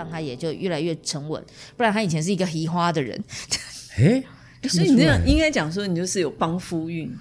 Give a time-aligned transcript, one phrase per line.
[0.00, 1.42] 让他也就越来越沉稳。
[1.76, 3.22] 不然他以前是一个移花的人，
[4.00, 4.22] 哎，
[4.68, 7.14] 所以你这样应该讲说你就是有帮夫运，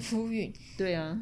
[0.00, 0.52] 夫运。
[0.78, 1.16] 对啊，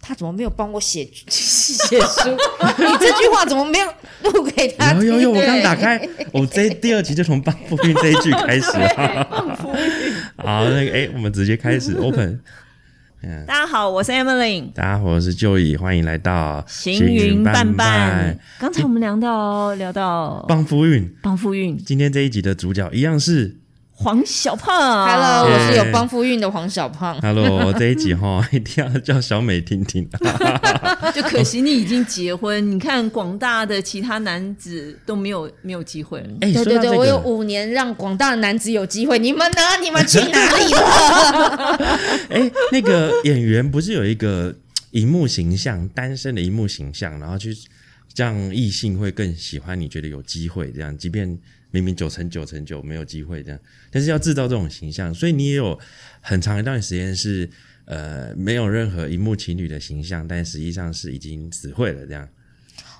[0.00, 2.30] 他怎么没有帮我写 写书？
[2.78, 3.86] 你这句话怎么没有
[4.24, 4.92] 录给他？
[4.94, 6.00] 有有有，我刚打开，
[6.32, 8.70] 我这第二集就从帮夫运这一句开始。
[9.30, 10.14] 帮夫运。
[10.36, 12.40] 好，那个哎，我们直接开始 open。
[13.46, 18.38] 大家好，我是 Emily，大家好，我是 Joey，欢迎来到行云伴伴。
[18.58, 21.76] 刚才我们聊到聊到帮夫运，帮夫运。
[21.76, 23.58] 今天这一集的主角一样是
[24.02, 25.06] 黄小胖。
[25.06, 27.20] Hello，我是有帮夫运的黄小胖。
[27.20, 30.08] Hello，这一集哈 一定要叫小美听听。
[31.14, 36.28] 就可惜你已经结婚，你看广大的其他男子都没有没有机会了。
[36.40, 39.60] 哎，对对对，我有，五年让广大的男子有机会，你们呢？
[39.82, 41.76] 你们去哪里了？
[42.32, 44.54] 哎，那个演员不是有一个
[44.92, 47.54] 荧幕形象，单身的荧幕形象，然后去
[48.16, 51.38] 让异性会更喜欢你，觉得有机会这样，即便
[51.70, 55.78] 明明九成九成九没有机会这样，但是要制造这种形象，所以你也有
[56.20, 57.48] 很长一段时间是
[57.84, 62.28] 呃没有任何荧幕情侣的形象，但实际上是已经死会了这样。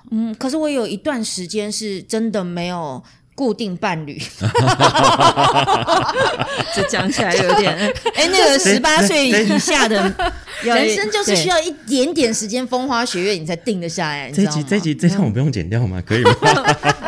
[0.09, 3.03] 嗯，可是我有一段时间是真的没有
[3.33, 4.21] 固定伴侣，
[6.75, 7.73] 这讲起来有点，
[8.15, 10.13] 哎，那个十八岁以下的，
[10.63, 11.61] 人生就是需要。
[11.61, 14.27] 一点点时间风花雪月，你才定得下来。
[14.29, 16.01] 你知道吗这集这集这段我不用剪掉吗？
[16.03, 16.33] 可以吗？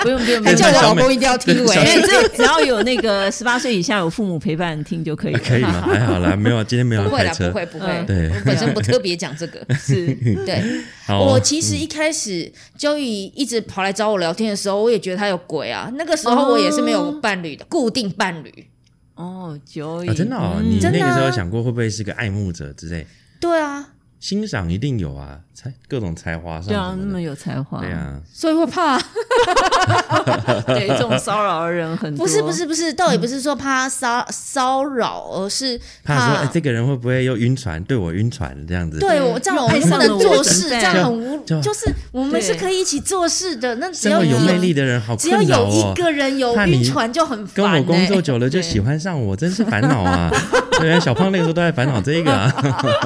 [0.03, 1.55] 不用不用，他叫我老公一定要听。
[1.55, 5.39] 因为只有只要有那个十八岁以下有父母陪伴听就可以了。
[5.39, 5.81] 可以吗？
[5.87, 7.47] 还好啦，没有，今天没有不会啦，开车。
[7.49, 9.59] 不会不会，嗯对我本身不特别讲这个。
[9.73, 10.05] 是，
[10.45, 10.61] 对，
[11.07, 15.89] 哦我其实一开始 Joey 一直跑来找我聊天的时候，我也觉得他有鬼啊。
[15.95, 18.67] 那个时候我也是没有伴侣的，固定伴侣。
[19.15, 23.05] 哦，久啊，真的你那个时候想过会不会是个爱慕者之类？
[23.39, 23.92] 对啊，
[24.23, 28.97] 欣赏一定有啊，才各种才华上对啊，那么有才华，对啊，所以会怕。
[30.65, 32.25] 对，这种骚扰的人很多。
[32.25, 38.97] 不是不是不是，倒也不是说怕骚骚扰，而是怕说哎，这个人会不会又晕船，对我晕船这样子？
[38.97, 43.75] 对我这样我们不能做事，这样很无，就就是我们是可以一起做事的。
[43.75, 46.01] 那只要有有魅力的人好只要困扰有哦一。
[46.01, 47.79] 个人有怕你晕船就很跟烦、欸。
[47.81, 50.31] 我工作久了就喜欢上我，真是烦恼啊！
[50.79, 52.51] 对啊，小胖那个时候都在烦恼这个啊，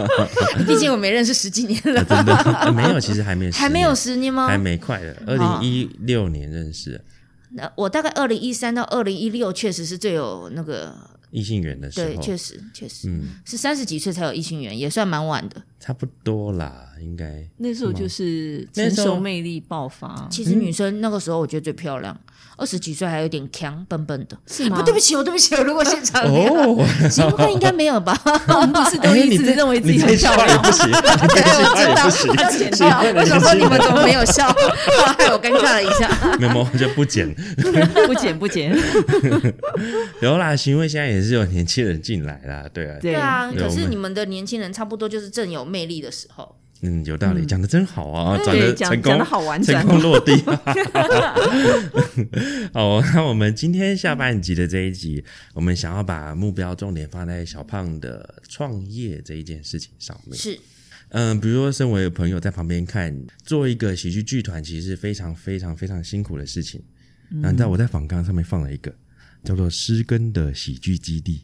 [0.67, 4.47] 毕竟我没认识十几年了，真的呃没有，其实还没有十年，还没有十年吗？
[4.47, 6.99] 还没快的，二零一六年认识
[7.51, 10.93] 那我大概二零一三到二零一六，确实是最有那个，
[11.31, 15.61] 异性缘的时候对，候，确实确实、嗯，是三十几岁才有异性缘，也算蛮晚的。
[15.79, 22.19] 差不多啦，应该那时候就是成那时候熟魅力爆发，其实女生那个时候我觉得最漂亮，
[22.57, 24.37] 二十几岁还有点强笨笨的。
[24.47, 28.19] 是吗不，对不起，我对不起，我如果现场哦， 行会应该没有吧？
[28.49, 34.47] 我们不是都哎一直认为自己很漂亮话也不行， 你这句话也不行，要剪掉，我想说你们怎么没有笑，
[35.17, 36.09] 害我尴尬了一下。
[36.39, 37.33] 没有就不剪。
[38.07, 38.75] 不剪不剪，
[40.21, 46.55] 有啦，因为现在也是有年轻人进来啦，对啊，对对啊，可是你们的年轻人差不多就是正有魅力的时候。
[46.81, 50.35] 嗯，有道理，讲的真好啊，转对的成功讲讲得好婉转成功落地。
[52.71, 55.23] 好，那我们今天下半集的这一集，
[55.53, 60.37] 我们想要把目标重点放在小胖的创业这一件事情上面。
[60.37, 60.59] 是，
[61.09, 66.81] 嗯，比如说，身为朋友在旁边看，做一个喜剧剧团，其实是非常非常非常辛苦的事情。
[67.29, 68.93] 然后，你知道我在访纲上面放了一个
[69.43, 71.43] 叫做“失根”的喜剧基地，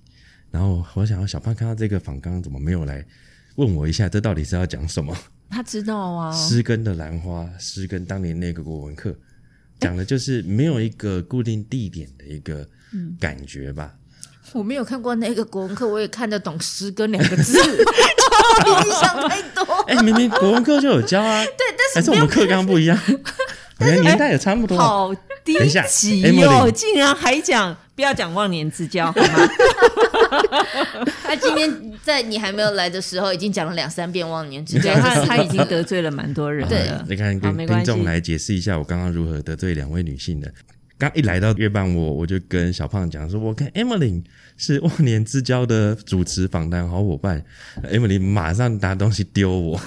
[0.51, 3.03] 然后我想要小胖看到这个访纲，怎么没有来
[3.55, 5.15] 问我一下，这到底是要讲什么？
[5.49, 9.15] 他知道啊，诗根的兰花，诗根当年那个国文课，
[9.79, 12.67] 讲的就是没有一个固定地点的一个
[13.19, 13.93] 感觉吧。
[14.51, 19.63] 我没有看过那个国文课，我也看得懂“诗根”两个字，就影响太多。
[19.87, 21.65] 哎、明明国文课就有教啊，对，
[21.95, 22.99] 但是我们课纲不一样，
[23.79, 24.77] 我们 年代也差不多。
[24.77, 25.53] 好低
[25.87, 29.49] 级哦，竟然还讲不要讲忘年之交好吗？
[31.23, 34.93] 他今天在你还没有来的时候，已经讲了两三遍忘年之 交。
[34.93, 37.05] 他 他已经得罪了蛮多人对了。
[37.09, 40.51] 你看，跟听众来解释一下，我刚刚如何得罪两位女性的。
[40.95, 44.23] 刚一来到月半我，我就跟小胖讲说，我跟 Emily
[44.55, 47.43] 是忘年之交的主持访谈好伙伴。
[47.91, 49.81] Emily 马上拿东西丢我，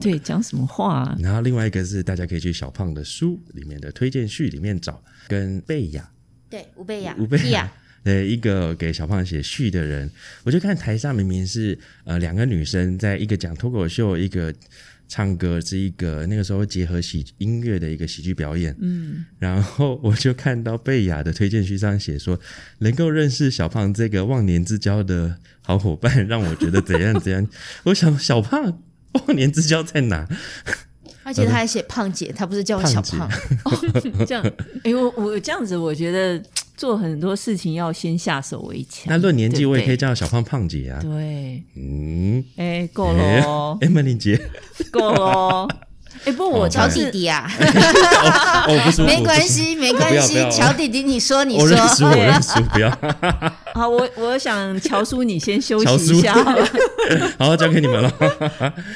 [0.00, 1.16] 对，讲什么话啊？
[1.20, 6.10] 然后另外一个是大家可以去小胖的书里面的推荐序里面找，跟贝雅
[6.50, 7.70] 对，吴贝雅，吴贝雅
[8.04, 10.10] 雅，呃一个给小胖写序的人，
[10.44, 14.52] 我就看台上明明是呃两个女生，在一个讲脱口秀，一个
[15.06, 22.38] 唱歌，是一个那个时候结合喜音乐的一个喜剧表演，嗯， 然后我就看到贝雅的推荐序上写说，
[22.78, 27.46] 能够认识小胖这个忘年之交的好伙伴，让我觉得怎样怎样。
[27.84, 28.80] 我想小胖
[29.12, 30.26] 忘年之交在哪？
[31.22, 33.30] 而且他还写胖姐，他不是叫我小胖。
[34.26, 34.44] 这样，
[34.84, 36.42] 哎、我我这样子，我觉得
[36.76, 39.04] 做很多事情要先下手为强。
[39.06, 40.98] 那论年纪，我也可以叫小胖胖姐啊。
[41.00, 44.40] 对，嗯，哎、够了哦，哎，曼玲姐，
[44.90, 45.68] 够了哦。
[46.24, 47.46] 哎、不过我哦乔弟弟啊，
[49.04, 50.36] 没关系，没关系。
[50.50, 52.88] 乔弟弟，你说，你我认输，说，我认输，不要，
[53.74, 56.32] 好，我我想乔叔，你先休息一下。
[57.36, 58.10] 好，交给你们了。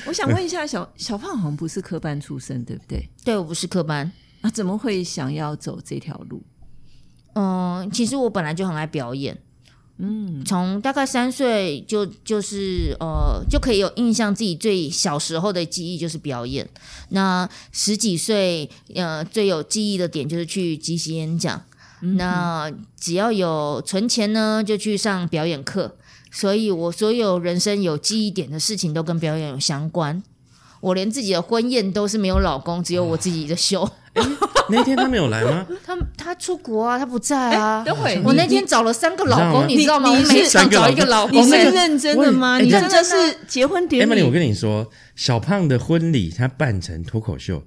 [0.07, 3.07] 我想问一下，小小胖好像不是科班出身，对不对？
[3.25, 4.11] 对我不是科班。
[4.41, 6.43] 啊，怎么会想要走这条路？
[7.35, 9.39] 嗯，其实我本来就很爱表演，
[9.99, 16.69] 嗯，从大概三岁就就是呃就可以有印象，自己最小时候的记忆就是表演。
[17.11, 21.63] 那十几岁呃最有记忆的点就是去即席演讲，
[22.17, 25.97] 那只要有存钱呢，就去上表演课。
[26.31, 30.23] 所以我所有人生有记忆点的事情都跟表演有相关。
[30.81, 33.91] 我连自己的婚宴都是没有老公，只有我自己的秀。
[34.71, 35.67] 那天他没有来吗？
[35.85, 37.83] 他他出国啊，他不在啊。
[37.85, 40.11] 等会我那天找了三个老公，你你知道吗？
[40.11, 42.55] 你我每是场找一个老公，你是那个认真的吗？
[42.57, 43.15] 我你真是
[43.47, 44.31] 结婚典 Emily，我？
[44.31, 47.63] 跟你说，小胖的婚礼他办成脱口秀，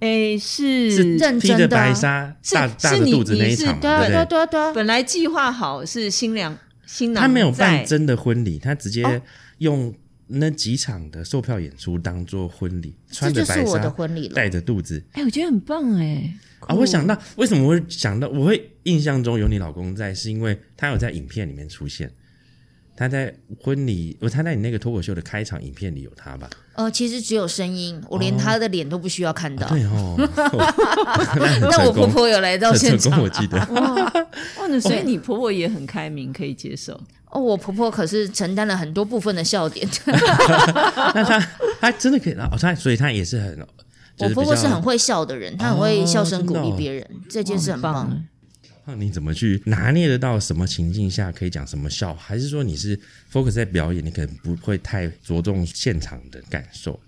[0.00, 4.26] 哎，是是认真的啊白纱、是大大是你着肚子那一你是场嘛，对啊对啊对对？
[4.26, 4.72] 对啊对啊。
[4.74, 6.56] 本来计划好是新娘
[6.86, 9.20] 新郎他没有在办真的婚礼，他直接哦
[9.58, 9.94] 用
[10.28, 14.34] 那几场的售票演出当做婚礼，穿着白就是我的纱。
[14.34, 16.74] 带着肚子哎，我觉得很棒哎啊！
[16.74, 22.10] 我想到为什么会想到，我会印象中有你老公在，是因为他有在影片里面出现。
[22.98, 23.30] 他在
[23.60, 26.48] 婚礼，呃，他在你那个脱口秀的开场影片里有他吧？
[26.74, 29.68] 呃，其实只有声音，我连他的脸都不需要看到。
[29.68, 30.16] 对哦，
[31.60, 33.58] 那我婆婆有来到很现场我记得。
[33.58, 34.12] 哇，
[34.66, 36.98] 那所以你婆婆也很开明，可以接受。
[37.30, 39.86] 哦，我婆婆可是承担了很多部分的笑点。
[41.14, 41.38] 那她
[41.80, 43.56] 她真的可以，哦，她所以她也是很，
[44.16, 47.92] 就我婆婆是很会笑的人，她很会笑声鼓励别人，这件事很棒。
[47.92, 48.24] 棒
[48.88, 52.14] 那你怎么去拿捏得到什么情境下可以讲什么笑？
[52.14, 52.96] 还是说你是
[53.32, 56.98] focus 在表演，你可能不会太着重现场的感受？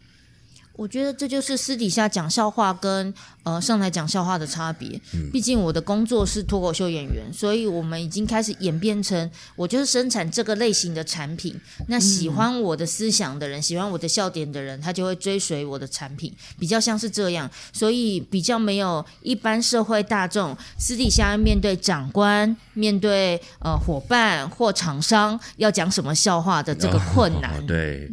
[0.79, 4.89] 我觉得这就是私底下讲笑话跟呃上台讲笑话的差别。
[5.33, 11.61] 毕竟我的工作是脱口秀演员，所以我们已经开始演变成我就是生产这个类型的产品。
[11.89, 17.51] 那喜欢我的思想的人，喜欢我的笑点的人，他就会追随我的产品，比较像是这样。
[17.73, 27.59] 所以比较没有一般社会大众私底下面对长官、面对呃伙伴或厂商要讲什么笑话的这个困难。
[27.59, 28.09] 哦对。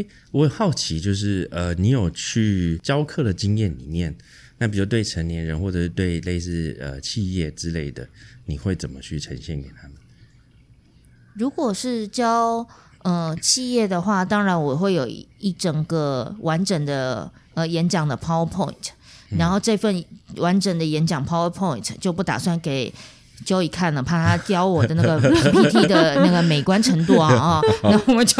[0.00, 4.16] 诶，我很好奇，就是呃，你有去教课的经验里面，
[4.58, 8.08] 那比如对成年人或者是对类似呃企业之类的，
[8.46, 9.96] 你会怎么去呈现给他们？
[11.34, 12.66] 如果是教
[13.02, 18.90] 呃企业的话，当然我会有一一整个完整的呃演讲的 PowerPoint，、
[19.30, 20.04] 然后这份
[20.36, 22.92] 完整的演讲 PowerPoint 就不打算给。
[23.46, 25.18] Joey 看了，怕他教我的那个
[25.50, 28.36] PPT 的那个美观程度啊啊， 那我们就，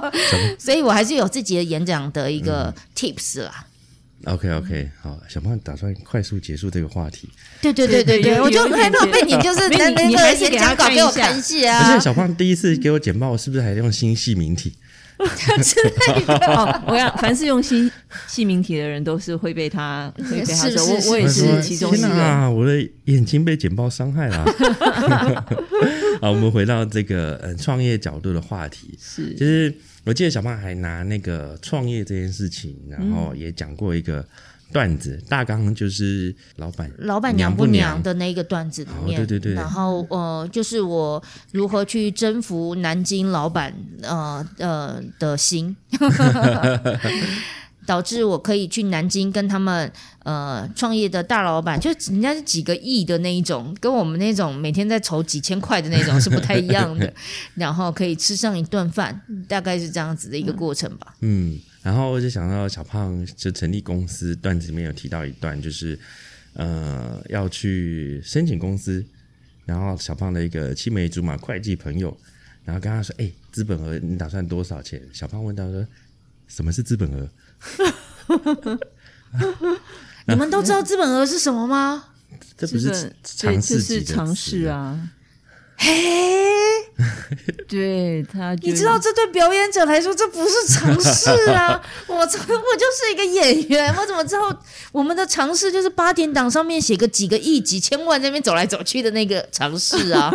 [0.58, 3.66] 所以我还是有自己的演讲的一个 tips 啦。
[4.26, 7.28] OK OK，好，小胖打算快速结束这个话题。
[7.60, 14.72] 对对对对对，我就害怕被你就是没那那个演是给他讲稿给我看一下看一下而且啊，小胖第一次给我简报，是不是还用新细明体？
[15.16, 17.90] 哦，我要凡是用心
[18.26, 20.84] 细明体的人，都是会被他会被他说。
[20.86, 22.18] 我我也是其中一天人。
[22.18, 24.44] 哪，我的眼睛被剪报伤害了。
[26.20, 29.72] 好，我们回到这个嗯创业角度的话题，是就是
[30.04, 34.26] 我记得小胖还拿那个创业这件事情，然后也讲过一个
[34.72, 45.76] 段子，大纲就是老板老板娘娘不娘娘的那个段子里哦面，对对对然后呃，就是我如何去征服南京老板呃呃的心
[47.86, 49.92] 导致我可以去南京跟他们
[50.22, 57.12] 呃创业的大老板，就人家是几个亿的那一种，跟我们那种每天在筹几千块的那种 是不太一样的，
[57.54, 61.14] 然后可以吃上一顿饭，大概是这样子的一个过程吧。
[61.20, 65.98] 嗯，然后我就想到小胖就成立公司，段子里面有提到一段，就是
[66.54, 69.04] 呃要去申请公司，
[69.66, 72.16] 然后小胖的一个青梅竹马会计朋友，
[72.64, 75.86] 然后跟他说：“哎、资本额你打算多少钱？”小胖问他说
[76.48, 77.28] ：“什么是资本额
[80.26, 82.06] 你们都知道资本额是什么吗？？”
[82.56, 85.10] 这不是尝就是试级的尝词试啊。
[85.76, 85.90] 嘿。
[87.66, 91.80] 对他，你知道，这对表演者来说，这不是尝试啊！
[92.06, 94.62] 我这 我就是一个演员，我怎么知道
[94.92, 100.30] 我们的尝试就是八点档上面写个几个亿、几千万在那边走来走去的那个尝试啊？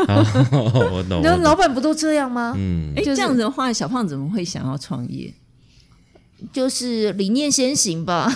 [0.51, 1.21] 哦，我懂。
[1.23, 2.53] 那老板不都这样吗？
[2.57, 5.33] 嗯，哎，就是这样子的话，小胖怎么会想要创业？
[6.51, 8.33] 就是理念先行吧。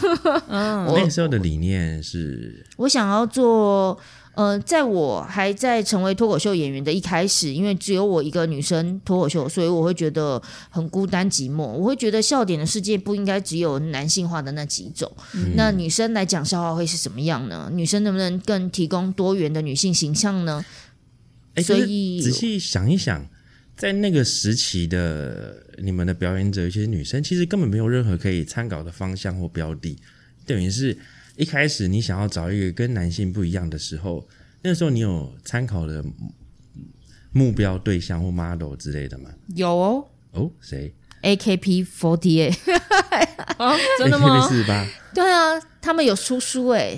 [0.48, 3.98] 嗯，那个时候的理念是，我想要做，
[4.35, 11.63] 呃，在我还在成为脱口秀演员的一开始，因为只有我一个女生脱口秀，所以我会觉得很孤单寂寞。
[11.63, 15.11] 我会觉得笑点的世界不应该只有男性化的那几种，
[15.55, 17.69] 那女生来讲笑话会是什么样呢？
[17.71, 20.65] 女生能不能更提供多元的女性形象呢？
[21.53, 23.27] 哎，所以仔细想一想，
[23.77, 29.95] 在那个时期的你们的表演者，有些女生其实根本没有任何可以参考的方向或标的，
[30.47, 30.97] 等于是
[31.35, 34.27] 一开始你想要找一个跟男性不一样的时候，
[34.61, 36.03] 那时候你有参考的
[37.31, 39.29] 目标对象或 model 之类的吗？
[39.55, 42.57] 有哦哦，谁？，AKP forty eight，
[43.57, 44.47] 啊， 真的吗？
[44.47, 46.97] 四十八对啊，他们有出书哎，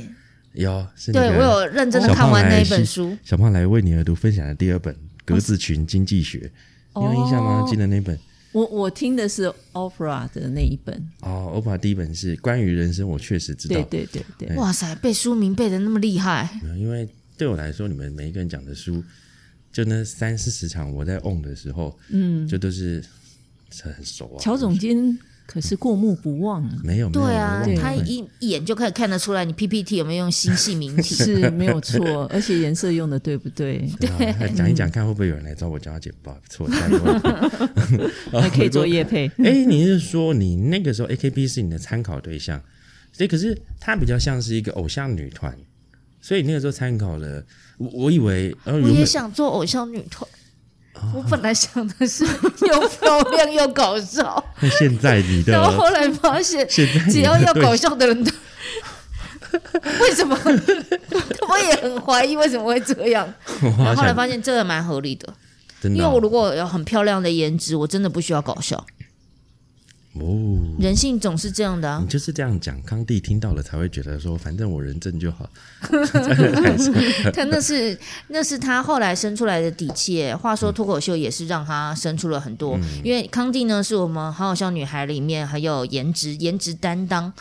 [0.53, 3.17] 有，对我有认真的看完那一本书。
[3.23, 6.51] 小胖来为你而读分享的第二本《格子群经济学》，
[6.99, 7.61] 你有印象吗？
[7.63, 8.17] 哦记得那本？
[8.55, 17.05] 我我听的是 Opera 的那一本，哦，，Opera 第一本是关于人生，我确实知道对，对对对，哇塞，背书名背的那么厉害，嗯因为
[17.37, 19.03] 对我来说，你们每一个人讲的书，
[19.73, 23.03] 就那三四十场，我在 on 的时候，嗯，就都是
[23.83, 24.39] 很熟啊。
[24.39, 31.15] 乔总监可是过目不忘啊，没有，没有对啊他一一眼就可以看得出来你 PPT 有没有用星系名体。
[31.15, 33.87] 是没有错，而且颜色用的对不对？
[34.55, 36.33] 讲一讲看会不会有人来找我教他剪报？
[36.33, 36.67] 不错，
[38.53, 39.27] 可以做叶配。
[39.37, 42.61] 哎，你是说你那个时候 AKB 是你的参考对象？
[43.13, 45.55] 所以可是它比较像是一个偶像女团，
[46.19, 47.43] 所以那个时候参考了。
[47.77, 50.29] 我我以为，呃，我也想做偶像女团，
[51.13, 58.31] 我本来想的是又漂亮又搞笑， 那现在你的然后后来发现，只要要搞笑的人都，
[60.01, 60.37] 为什么？
[61.49, 63.27] 我也很怀疑为什么会这样。
[63.61, 65.27] 然后后来发现这个蛮合理的，
[65.81, 68.83] 真的哦因为我如果有很漂亮的颜值，我真的不需要搞笑。
[70.19, 72.07] 哦，人性总是这样的啊你。
[72.09, 75.49] 就是这样讲，康帝听到了才会觉得说，反正我人正就好。
[77.33, 77.97] 他那是
[78.29, 80.33] 那是他后来生出来的底气。
[80.33, 87.31] 话说脱口秀也是让他生出了很多，因为康帝呢是我们好好笑女孩里面还有颜值颜值担当。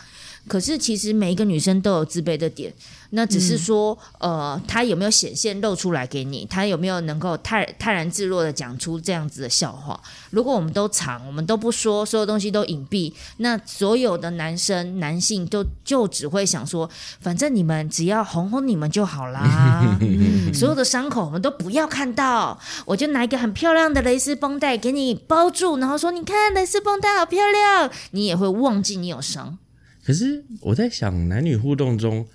[0.47, 2.71] 可是其实每一个女生都有自卑的点，
[3.15, 6.45] 那只是说，呃，他有没有显现露出来给你？
[6.49, 9.97] 他有没有能够泰泰然自若的讲出这样子的笑话？
[10.31, 16.89] 如果我们都藏，我们都不说，所有东西都隐蔽，那所有的男生男性都就只会想说，
[17.21, 19.97] 反正你们只要哄哄你们就好啦，
[20.53, 29.57] 所有的伤口我们都不要看到，我就拿一个很漂亮的蕾丝绷带给你包住，然后说你看蕾丝绷带好漂亮，你也会忘记你有伤。
[30.05, 32.27] 可是我在想，男女互动中，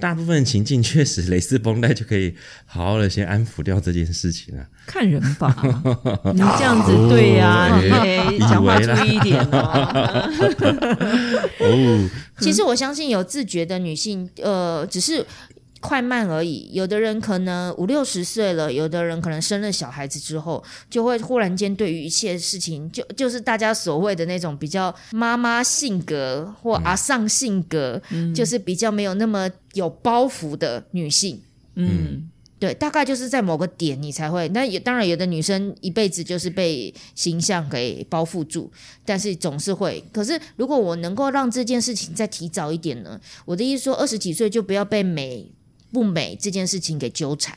[0.00, 2.34] 大部分情境确实蕾丝绷带就可以
[2.66, 4.64] 好好的先安抚掉这件事情啊。
[4.86, 5.54] 看人吧，
[6.34, 7.68] 你这样子对呀、
[8.40, 10.28] 讲话注意一点哦。
[11.60, 15.24] 哦，其实我相信有自觉的女性，呃，只是
[15.86, 16.68] 快慢而已。
[16.72, 28.02] 有的人可能五六十岁了，有的人可能生了小孩子之后，就会忽然间对于一切事情，就就是大家所谓的那种比较妈妈性格或阿丧性格，
[28.34, 31.40] 就是比较没有那么有包袱的女性。
[31.76, 32.28] 嗯，
[32.58, 34.48] 对，大概就是在某个点你才会。
[34.48, 38.72] 那也当然，有的女生一辈子就是被形象给包覆住，
[39.04, 40.02] 但是总是会。
[40.10, 43.20] 可是如果我能够让这件事情再提早一点呢？
[43.44, 45.46] 我的意思说，二十几岁就不要被美
[45.96, 47.56] 不美这件事情给纠缠。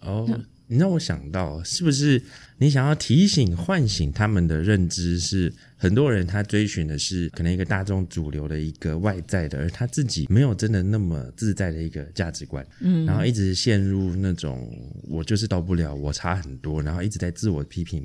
[0.00, 0.28] 哦，
[0.66, 2.20] 你让我想到，是不是
[2.56, 5.52] 你想要提醒、唤醒他们的认知是？
[5.76, 14.68] 很多人他追寻的是可能一个大众主流的一个外在的，而他自己没有真的那么自在的一个价值观，嗯，然后一直陷入那种
[15.06, 18.04] 我就是到不了，我差很多，然后一直在自我批评。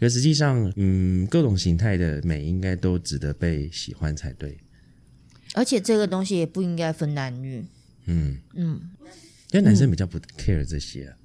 [0.00, 4.58] 可实际上，嗯，各种形态的美应该都值得被喜欢才对。
[5.54, 7.64] 而且这个东西也不应该分男女。
[8.06, 8.38] 嗯。
[8.54, 8.80] 嗯，
[9.52, 11.16] 因为男生比较不 care 这些、啊。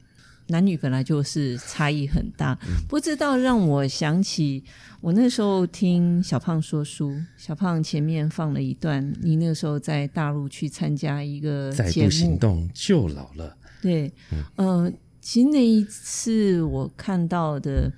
[0.50, 2.58] 男女本来就是差异很大，
[2.88, 4.64] 不知道让我想起
[5.02, 13.58] 我那时候听小胖说书，小胖前面放了一段，你那个时候在大陆去参加一个节再不行目，动就老了。
[13.82, 14.10] 对，
[14.56, 17.92] 呃，其实那一次我看到的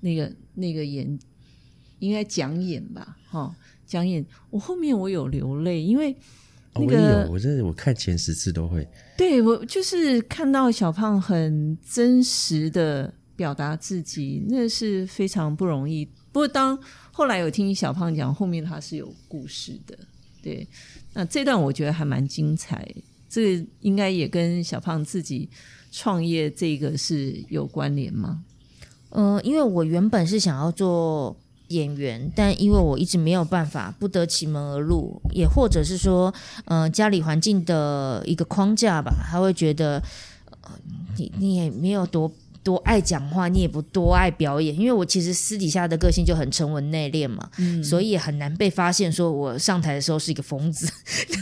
[0.00, 1.18] 那个那个演，
[1.98, 3.54] 应该讲演吧，哈、
[3.86, 6.16] 讲演，我后面我有流泪，因为
[6.80, 8.86] 那个有，我真的我看前十次都会。
[9.16, 16.04] 对我就是看到小胖很真实的表达自己，那是非常不容易。
[16.32, 16.78] 不过当
[17.12, 19.96] 后来有听小胖讲，后面他是有故事的，
[20.42, 20.66] 对，
[21.14, 22.86] 那这段我觉得还蛮精彩。
[23.28, 25.48] 这个应该也跟小胖自己
[25.90, 28.44] 创业这个是有关联吗？
[29.10, 31.34] 呃，因为我原本是想要做
[31.68, 36.32] 演员，但因为我一直没有办法不得其门而入，也或者是说，
[36.66, 40.00] 呃，家里环境的一个框架吧，他会觉得，
[40.62, 40.70] 呃，
[41.16, 42.30] 你你也没有多
[42.62, 47.50] 多爱讲话，你也不多爱表演，因为我其实私底下的个性就很沉稳内敛嘛，
[47.82, 50.88] 所以也很难被发现，说我上台的时候是一个疯子，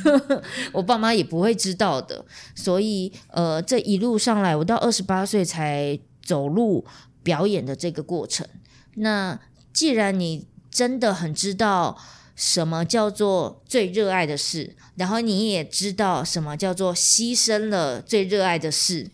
[0.72, 6.82] 我爸妈也不会知道的，所以呃，这一路上来，我到二十八岁才走入
[7.22, 8.46] 表演的这个过程，
[8.94, 9.38] 那。
[9.74, 11.98] 既然你真的很知道
[12.34, 19.10] 什么叫做最热爱的事，然后你也知道什么叫做牺牲了最热爱的事，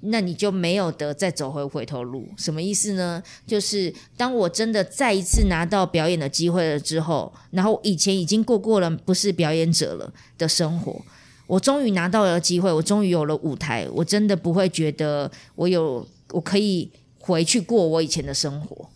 [0.00, 2.28] 那你就没有得再走回回头路。
[2.36, 3.22] 什么意思呢？
[3.46, 11.02] 就是当我真的再一次拿到表演的机会了之后，然后以前已经过过了不是表演者了的生活，
[11.46, 18.90] 我终于拿到了机会，我终于有了舞台，我真的不会觉得我有我可以回去过我以前的生活。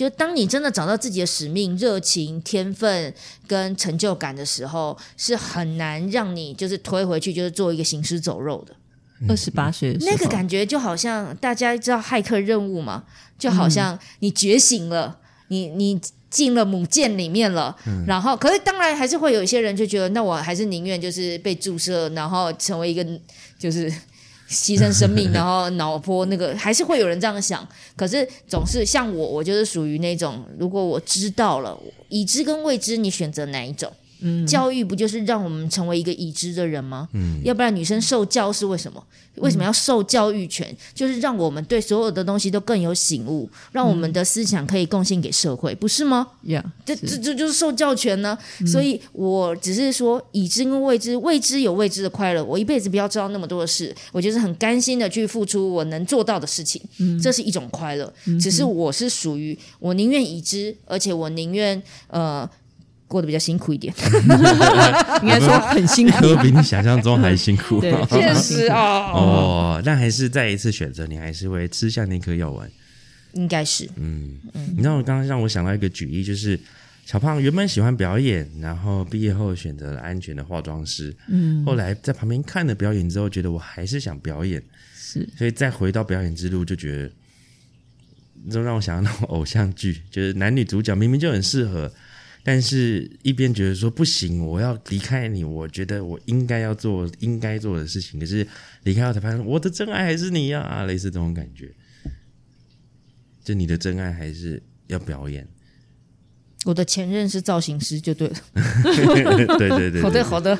[0.00, 3.12] 就当你真的找到自己的使命、热情、天分
[3.46, 8.74] 跟成就感的时候，是很难让你就是推回去，就是做一个行尸走肉的。
[9.28, 13.04] 二十八岁那个感觉，就好像大家知道骇客任务嘛，
[13.38, 17.76] 就好像你觉醒了，你你进了母舰里面了，
[18.06, 23.06] 然后可是当然还是会有一些人就觉得，那我还是宁愿就是被注射，然后成为一个
[23.58, 23.92] 就是。
[24.50, 27.66] 牺牲生命，然后脑波那个还是会有人这样想，
[27.96, 31.78] 可是总是像我，我就是属于那种，如果我知道了
[32.08, 33.90] 已知跟未知，你选择哪一种？
[34.46, 37.08] 教育不就是让我们成为一个已知的人吗？
[37.12, 39.02] 嗯，要不然女生受教是为什么？
[39.36, 40.76] 为什么要受教育权？
[40.92, 46.26] 就是让我们对所有的东西都更有醒悟，让我们的思想可以贡献给社会，不是吗？
[46.42, 48.36] 呀，这这这就是受教权呢。
[48.66, 52.44] 所以我只是说，已知跟未知，未知有未知的快乐。
[52.44, 56.82] 我一辈子不要知道那么多的事，我就是很甘心的去付出我能做到的事情。
[56.98, 58.12] 嗯，这是一种快乐。
[58.38, 62.48] 只是我是属于我宁愿已知，而且我宁愿呃。
[63.10, 63.92] 过得比较辛苦一点，
[65.20, 67.82] 应该说很辛苦，比你想象中还辛苦。
[68.08, 72.70] 现 实啊，哦，但还是再一次选择，你还是会吃下那颗药丸。
[73.32, 74.74] 应该是，嗯嗯。
[74.76, 76.56] 你知道，我刚刚让我想到一个举例，就是
[77.04, 84.62] 小胖原本喜欢表演，然后毕业后选择了安全的化妆师，嗯，后来在旁边看了表演之后，觉得我还是想表演，
[84.94, 87.10] 是，所以再回到表演之路，就觉
[88.46, 91.92] 得，就让我想到那种偶像剧，就是男女主角明明就很适合。
[92.42, 98.18] 但是，一边觉得说不行，我要离开你，我觉得我应该要做应该做的事情。
[98.18, 98.46] 可是
[98.84, 101.70] 离开后才发现，我的真爱还是你呀，类似这种感觉。
[103.44, 105.46] 就你的真爱还是要表演。
[106.64, 108.36] 我的前任是造型师，就对了。
[109.58, 110.58] 对对对，好的好的。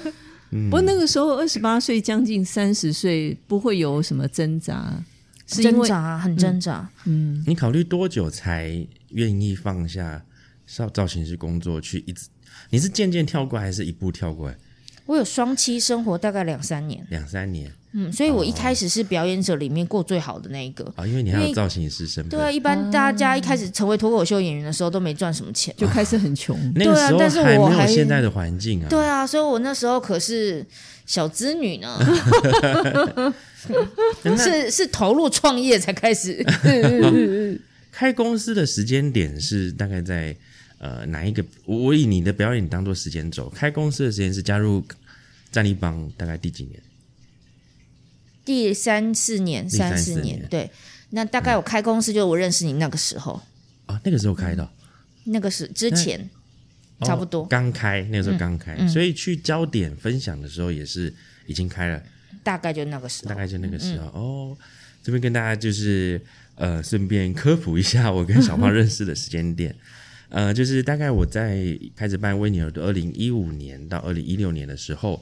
[0.51, 5.03] 不过那个时候二十八岁，将近三十岁，不会有什么挣扎，
[5.47, 6.90] 挣扎很挣扎。
[7.05, 10.25] 嗯，你考虑多久才愿意放下？
[10.76, 12.26] 造造型师工作去一直，
[12.70, 14.56] 你是渐渐跳过还是一步跳过来？
[15.06, 17.04] 我有双栖生活，大概两三年。
[17.11, 22.30] 两三年，嗯，所以我一开始是表演者里面过最好的那一个啊，因为你还有造型师身份。
[22.30, 26.56] 对啊，一般大家一开始成为脱口秀演员的时候都没赚什么钱，就开始很穷。
[26.76, 26.94] 那个
[27.28, 28.87] 时候还没有现在的环境啊。
[28.88, 30.64] 对啊，所以我那时候可是
[31.04, 31.98] 小资女呢，
[34.38, 36.46] 是是投入创业才开始。
[37.90, 40.37] 开公司的时间点是大概在。
[40.81, 41.45] 呃，哪一个？
[41.66, 43.51] 我以你的表演当做时间轴。
[43.51, 44.83] 开公司的时间是加入
[45.53, 46.83] 战力帮，大概第几年？
[48.47, 50.45] 第三四年，三四年。
[50.49, 50.71] 对，
[51.11, 53.43] 那大概我开公司就我认识你那个时候。
[53.85, 54.69] 啊，那个时候开的。
[55.25, 56.31] 那个是之前，
[57.03, 61.12] 差不多刚开，那个时候刚开，所以去焦点分享的时候也是
[61.47, 62.03] 已经开了。
[62.43, 64.07] 大概就那个时候，大概就那个时候。
[64.19, 64.57] 哦，
[65.03, 66.19] 这边跟大家就是
[66.55, 69.77] 呃，顺便科普一下我跟小胖认识的时间点。
[70.31, 75.21] 呃，就是大概我在开始办威尼尔的二零一五年到二零一六年的时候，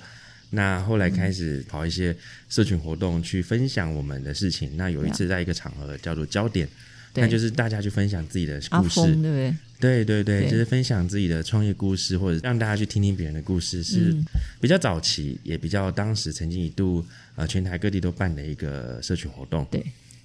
[0.50, 2.14] 那后来开始跑一些
[2.48, 4.76] 社群活动去分享我们的事情。
[4.76, 6.68] 那有一次在一个场合叫做焦点，
[7.14, 9.54] 那就是大家去分享自己的故事，对对？
[9.80, 14.14] 对对对，就是分享自己的创业故事，或者让大家去听听别人的故事，是
[14.60, 17.02] 比较早期，也比较当时曾经一度
[17.34, 19.66] 呃全台各地都办的一个社群活动。
[19.70, 19.82] 对，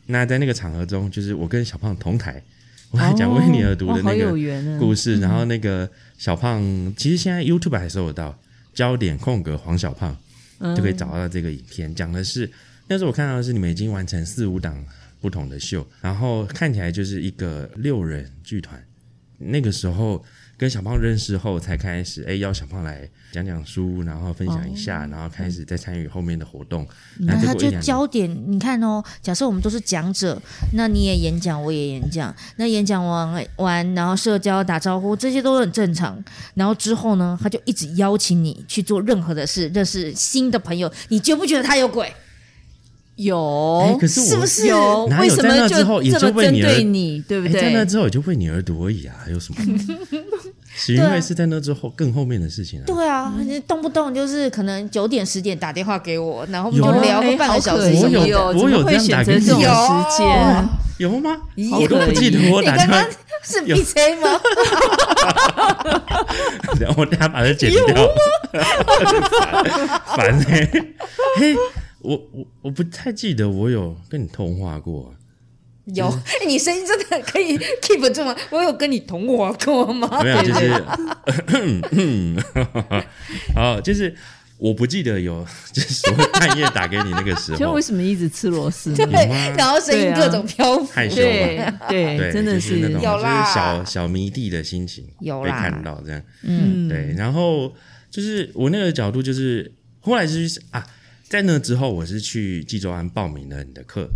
[0.07, 2.43] 那在那个场合中，就是我跟小胖同台。
[2.93, 4.29] 我还讲为你而读的那个
[4.77, 6.61] 故事，然后那个小胖，
[6.95, 8.39] 其实现在 YouTube 还搜得到，
[8.71, 10.15] 焦点空格黄小胖
[10.75, 11.93] 就可以找到这个影片。
[11.95, 12.49] 讲的是
[12.87, 14.85] 那时候我看到的是你们已经完成四五档
[15.19, 18.79] 不同的秀，然后看起来就是一个六人剧团。
[19.39, 20.23] 那个时候
[20.63, 26.87] 跟小胖认识后，才开始哎邀小胖来讲讲书，然后分享一下，然后开始再参与后面的活动。
[27.19, 30.41] 那那他就结果一两年焦点，你看哦，假设我们都是讲者，
[30.75, 36.17] 那你也演讲，我也演讲，那演讲完完，然后社交打招呼，这些都很正常。
[36.53, 42.09] 然后之后呢，他就一直邀请你去做任何的事，认识新的朋友，你觉不觉得他有鬼？
[43.15, 47.85] 有是我是不是有，哪有在为什么那之后也这么针就为你而对你，对不哎，在那？
[47.85, 49.59] 之后也就为你而读而已啊，还有什么？
[50.75, 52.83] 是因为是在那之后更后面的事情啊。
[52.87, 59.69] 对啊，你动不动就是可能九点十点打电话给我，然后我们就聊个哎半个小时什么我有我有这样打给你时间？
[60.97, 61.37] 有吗？
[61.69, 63.11] 好我都不记得我打电话你刚刚，
[63.43, 64.29] 是 B C 吗？
[66.97, 67.83] 我等下把它剪掉。
[70.15, 70.45] 烦呢、
[71.37, 71.55] 嘿，
[72.03, 75.13] 我我我不太记得我有跟你通话过。
[75.85, 78.33] 有，哎你声音真的可以 keep 住吗？
[78.51, 80.23] 我有跟你通话过吗？
[80.23, 80.81] 没有，就是，
[83.53, 84.15] 好，就是
[84.57, 88.95] 我不记得有，就是我半夜打给你那个时候 就为，什么一直吃螺丝呢？
[88.95, 90.85] 对，然后声音各种漂浮。
[90.85, 91.71] 害羞对嘛。
[91.89, 97.73] 对，对，真的是那种就是有啦小小迷弟的心情，被有啦看到这样，嗯，对，然后
[98.09, 100.87] 就是我那个角度，就是后来就是啊，
[101.33, 104.07] 在那之后，我是去济州安报名了你的课，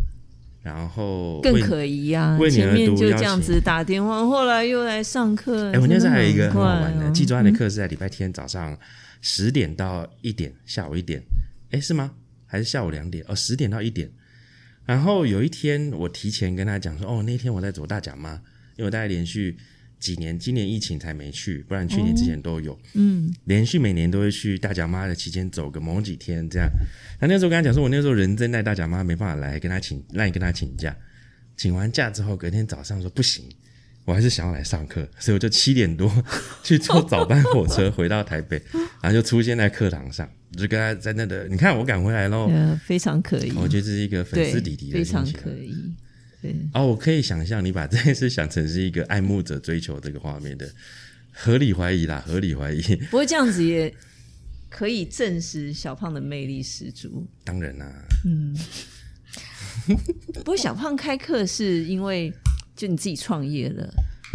[0.61, 2.37] 然后更可疑啊！
[2.39, 5.71] 为你而前面读就这样子打电话，后来又来上课。
[5.71, 8.77] 哎、我那时候还有一个很很好玩的，怪哦济州安的课是在礼拜天早上
[9.19, 11.23] 十点到一点，下午一点，
[11.71, 12.11] 哎，是吗？
[12.45, 13.25] 还是下午两点？
[13.27, 14.11] 哦，十点到一点。
[14.85, 18.33] 然后有一天，我提前跟他讲说，哦，那天我在走大甲妈，
[18.75, 19.57] 因为我大概连续
[19.99, 26.69] 几年，今年疫情才没去，不然去年之前都有，嗯，连续每年都会去大甲妈的期间走个某几天这样。
[27.19, 30.95] 那那时候跟他讲说，我那时候人真在大甲妈没办法来，跟他请，让你跟他请假。
[31.55, 33.43] 请完假之后，隔天早上说不行，
[34.05, 36.11] 我还是想要来上课，所以我就七点多
[36.63, 38.61] 去坐早班火车回到台北，
[39.01, 42.47] 然后就出现在课堂上，就跟他在那的，你看我赶回来喽。
[42.51, 45.03] 呃，非常可以，我觉得这是一个粉对丝弟弟，的非。
[45.03, 45.73] 常可疑。
[46.41, 50.69] 对，哦，我可以想象你把这件事想成是一个爱慕者追求这个画面的，
[51.31, 52.81] 合理怀疑啦，合理怀疑。
[52.81, 53.93] 不过这样子也
[54.69, 57.25] 可以证实小胖的魅力十足。
[57.43, 57.91] 当然啦、
[58.25, 58.55] 嗯
[60.33, 62.33] 不过小胖开课是因为
[62.75, 63.87] 就你自己创业了，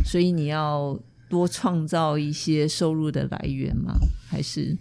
[0.04, 3.94] 所以你要多创造一些收入的来源吗？
[4.28, 4.76] 还是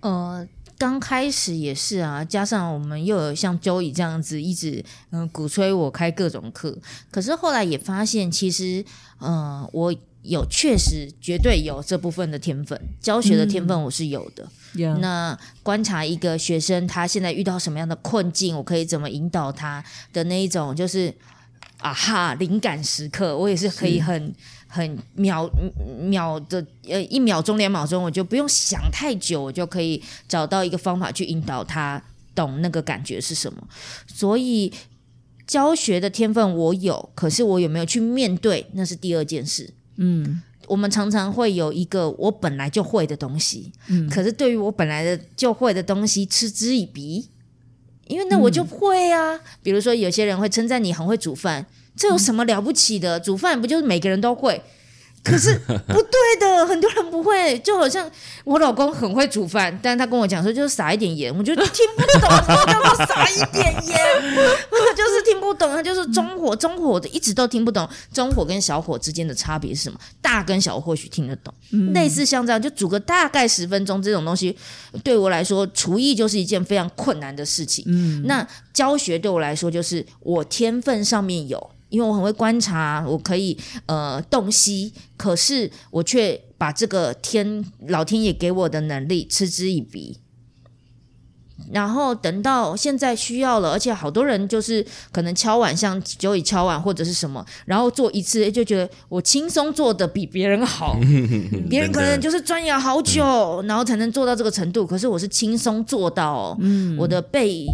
[0.00, 0.46] 呃，
[0.76, 6.76] 刚开始也是啊，加上我们又有像 Joey 这样子一直嗯、呃鼓吹我开各种课，
[7.10, 8.84] 可是后来也发现，其实
[9.18, 14.48] 呃我有确实绝对有这部分的天分，教学的天分我是有的。
[14.76, 21.14] 呀那观察一个学生他现在遇到什么样的困境，我可以怎么引导他的那一种，就是
[21.78, 24.34] 啊哈灵感时刻，我也是可以很
[24.74, 25.48] 很秒
[26.00, 32.02] 秒的呃一秒钟两秒钟，我就不用想太久，我就可以找到一个方法去引导他
[32.34, 33.68] 懂那个感觉是什么。
[34.08, 34.72] 所以
[35.46, 39.72] 教学的天分我有，可是我有没有去面对，那是第二件事。
[39.96, 47.28] 嗯我们常常会有一个我本来就会的东西，嗯可是对于我本来的就会的东西嗤之以鼻，
[48.08, 49.38] 因为那我就会啊。
[49.62, 51.64] 比如说，有些人会称赞你很会煮饭，
[51.96, 53.18] 这有什么了不起的？
[53.20, 54.62] 煮饭不就是每个人都会？
[55.22, 57.58] 可是不对的，很多人不会。
[57.60, 58.10] 就好像
[58.44, 61.64] 我老公很会煮饭，但他跟我讲说就是撒一点盐，我就听
[61.96, 63.98] 不懂什么叫做撒一点盐，
[64.70, 65.72] 我就是听不懂。
[65.72, 69.98] 他就是中火，中火的一直都听不懂中火跟小火之间的差别是什么。
[70.20, 71.54] 大跟小或许听得懂，
[71.94, 74.54] 类似像这样就煮个大概十分钟这种东西，
[75.02, 77.82] 对我来说厨艺就是一件非常困难的事情。
[77.88, 90.18] 嗯那教学对我来说，就是我天分上面有，因为我很会观察，我可以呃洞悉，可是我却把这个天老天爷给我的能力嗤之以鼻。
[91.70, 100.98] 然后等到现在需要了，而且好多人就是可能敲碗，像九以敲碗或者是什么，然后做一次就觉得我轻松做的比别人好，
[101.70, 106.58] 别人可能就是钻研好久，然后才能做到这个程度，可是我是轻松做到、哦，
[106.98, 107.66] 我的背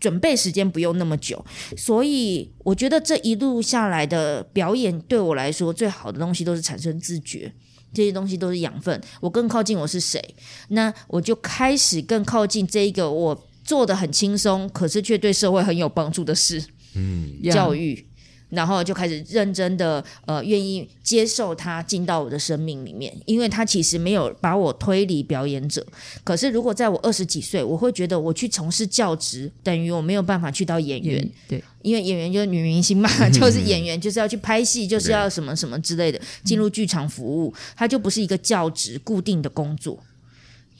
[0.00, 1.44] 准备时间不用那么久，
[1.76, 7.52] 所以我觉得这一路下来的表演对我来说最好的东西都是产生自觉。
[7.92, 10.22] 这些东西都是养分，我更靠近我是谁，
[10.68, 16.64] 那我就开始更靠近这一个我做的很轻松，可是却对社会很有帮助的事。
[16.94, 18.06] 嗯，呀教育。
[18.50, 25.84] 然后就开始认真的呃，愿意接受他进到我的生命里面，因为他其实没有把我推离表演者。
[26.22, 39.98] 可是如果在我二十几岁，我会觉得我去从事教职，等于我没有办法去到演员，对，因为演员就是女明星嘛， 就是演员就是要去拍戏，就是要什么什么之类的，进入剧场服务，它就不是一个教职固定的工作。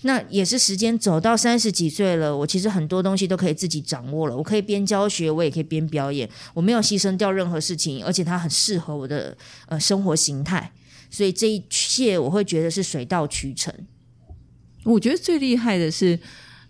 [0.02, 4.34] 那也是时间走到三十几岁了，我其实很多东西都可以自己掌握了。
[4.34, 9.36] 我可以边教学，我也可以边表演，我没有牺牲掉任何事情，而且它很适合我的
[9.66, 10.72] 呃生活形态，
[11.10, 13.74] 所以这一切我会觉得是水到渠成。
[14.84, 16.18] 我觉得最厉害的是，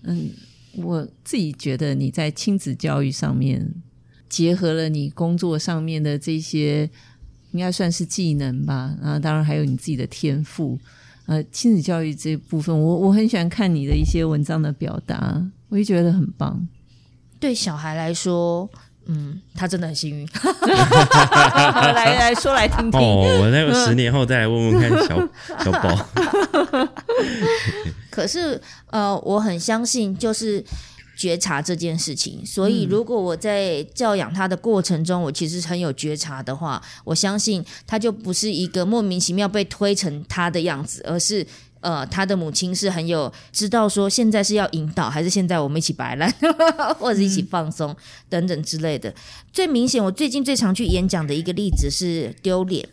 [0.02, 0.30] 嗯，
[0.78, 3.72] 我自己觉得你在亲子教育上面
[4.28, 6.90] 结合了你工作上面的这些，
[7.52, 10.76] 应该算是技能吧，然后当然还有你自己的天赋。
[11.26, 16.66] 呃，亲子教育这部分，我我很喜欢看你的一些文章的表达，我就觉得很棒。
[17.38, 18.68] 对小孩来说，
[19.06, 20.28] 嗯，他真的很幸运。
[21.94, 23.00] 来来说来听听。
[23.00, 25.28] 哦，我那个十年后再来问问看小
[25.64, 26.06] 小宝。
[28.11, 30.64] 可是，呃，我很相信，就是。
[31.20, 41.46] 觉察这件事情，所以如果我在教养他的过程中，我其实很有觉察的话，我相信他就不是一个莫名其妙被推成他的样子，而是
[41.83, 46.35] 呃，他的母亲是很有知道说现在是要引导，还是现在我们一起摆烂，
[46.98, 47.94] 或者一起放松
[48.30, 49.14] 等等之类的。
[49.52, 52.88] 最明显，我最近最常去演讲的一个例子是丢脸。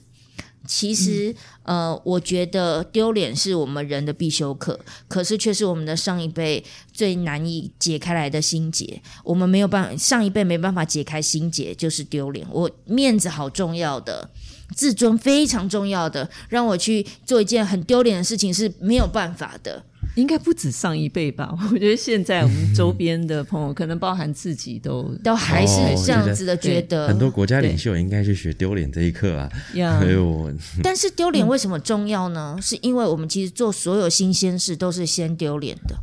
[0.68, 9.02] 其实，呃，我觉得丢脸是我们人的必修课，可是却是我们的上一辈最难以解开来的心结。
[9.24, 12.46] 我们没有办法，上一辈没办法解开心结，就是丢脸。
[12.52, 14.30] 我面子好重要的，
[14.76, 19.84] 自尊非常重要的，让我去做一件很丢脸的事情是没有办法的。
[20.18, 21.56] 应该不止上一辈吧？
[21.72, 27.08] 我觉得现在我们周边的朋友，可能包含自己，都都还是这样子的觉得。
[27.08, 29.50] 很多国家领袖应该去学丢脸这一课啊！
[29.74, 30.52] 哎呦，
[30.84, 32.58] 但是丢脸为什么重要呢？
[32.62, 35.96] 是因为我们其实做所有新鲜事都是先丢脸的。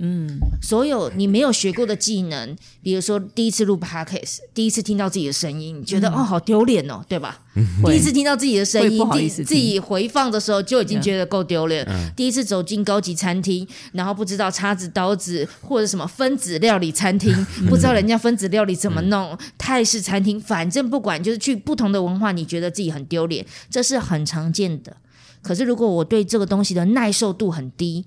[0.00, 7.40] 嗯，所有你没有学过的技能，比如说第一次录 podcast，第一次听到自己的声音，你觉得哦好丢脸哦，对吧？
[7.84, 11.84] 第一次听到自己的声音，自己自己回放的时候就已经觉得够丢脸。
[12.14, 17.34] 第一次走进高级餐厅，然后不知道叉子、刀子或者什么分子料理餐厅，
[17.68, 24.96] 不知道人家分子料理怎么弄，泰式餐厅，反正不管，就是去不同的文化，你觉得自己很丢脸，这是很常见的。
[25.42, 28.04] 可是如果我对这个东西的耐受度很低。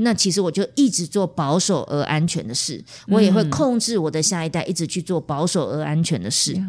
[0.00, 6.60] 那其实我就一直做保守而安全的事，我也会控制我的下一代一直去做保守而安全的事，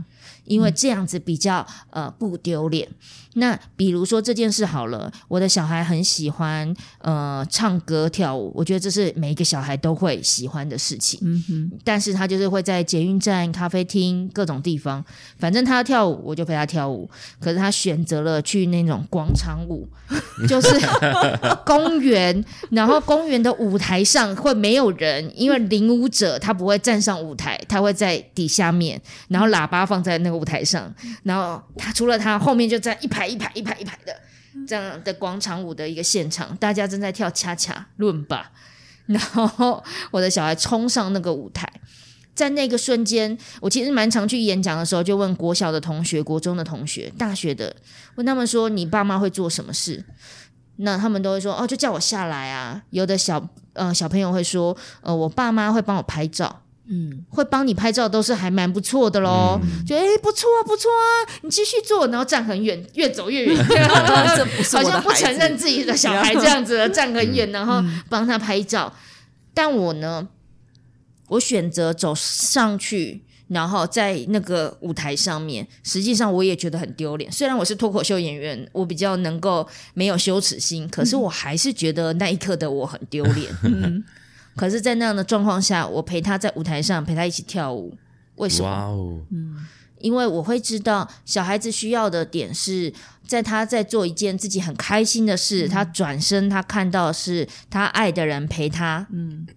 [0.45, 2.87] 因为这样子比较呃不丢脸。
[3.35, 11.19] 那比如说这件事好了，我的小孩很喜欢呃唱歌跳舞，我觉得这是每一个小孩都会喜欢的事情。
[11.21, 15.05] 嗯哼，但是他就是会在捷运站、咖啡厅各种地方，
[15.37, 17.07] 反正他要跳舞，我就陪他跳舞。
[17.39, 19.87] 可是他选择了去那种广场舞，
[20.49, 20.69] 就是
[21.65, 33.18] 公园，然后公园的舞台上会没有人，因为领舞者他不会站上舞台，他会在底下面，然后喇叭放在那个舞台上，然后他除了他后面就站一排。
[33.19, 34.15] 排一排一排一排的
[34.65, 38.51] 这样的广场舞的一个现场，大家正在跳恰恰论吧，
[39.07, 41.69] 然后我的小孩冲上那个舞台，
[42.33, 47.75] 在那个瞬间，我其实蛮常去演讲的时候，就问国小的同学、国中的同学、大学的，
[48.15, 50.05] 问他们说：“你爸妈会做什么事？”
[50.81, 63.55] 那他们都会说：“哦，就叫我下来啊。”有的小呃小朋友会说：“呃，我爸妈会帮我拍照。”嗯，会帮你拍照都是还蛮不错的喽，觉得哎不错啊不错啊，你继续做，然后站很远，越走越远，
[63.87, 68.91] 好像不承认自己的小孩这样子，站很远，然后帮他拍照。
[69.53, 70.27] 但我呢，
[71.27, 77.31] 我选择走上去，然后在那个舞台上面，实际上我也觉得很丢脸。
[77.31, 84.03] 虽然我是脱口秀演员，我比较能够没有羞耻心，可是我还是觉得那一刻的我很丢脸。
[84.59, 87.97] 可是，在那样的状况下，我陪他在舞台上陪他一起跳舞，
[88.35, 89.25] 为什么？
[89.31, 89.55] 嗯，
[89.99, 92.93] 因为我会知道小孩子需要的点是
[93.25, 99.47] 在他在做一件自己很开心的事，他转身他看到是他爱的人陪他，嗯，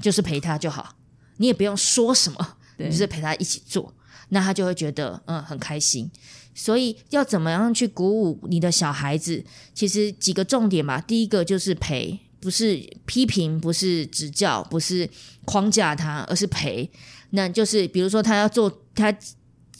[0.00, 0.94] 就是陪他就好，
[1.38, 3.92] 你也不用说什么，就是陪他一起做，
[4.28, 6.08] 那他就会觉得嗯很开心。
[6.54, 9.44] 所以要怎么样去鼓舞你的小孩子？
[9.74, 12.20] 其实几个重点吧，第一个就是陪。
[12.40, 15.08] 不是批评，不是指教，不是
[15.44, 16.88] 框架他，而是陪。
[17.30, 19.14] 那就是比如说，他要做，他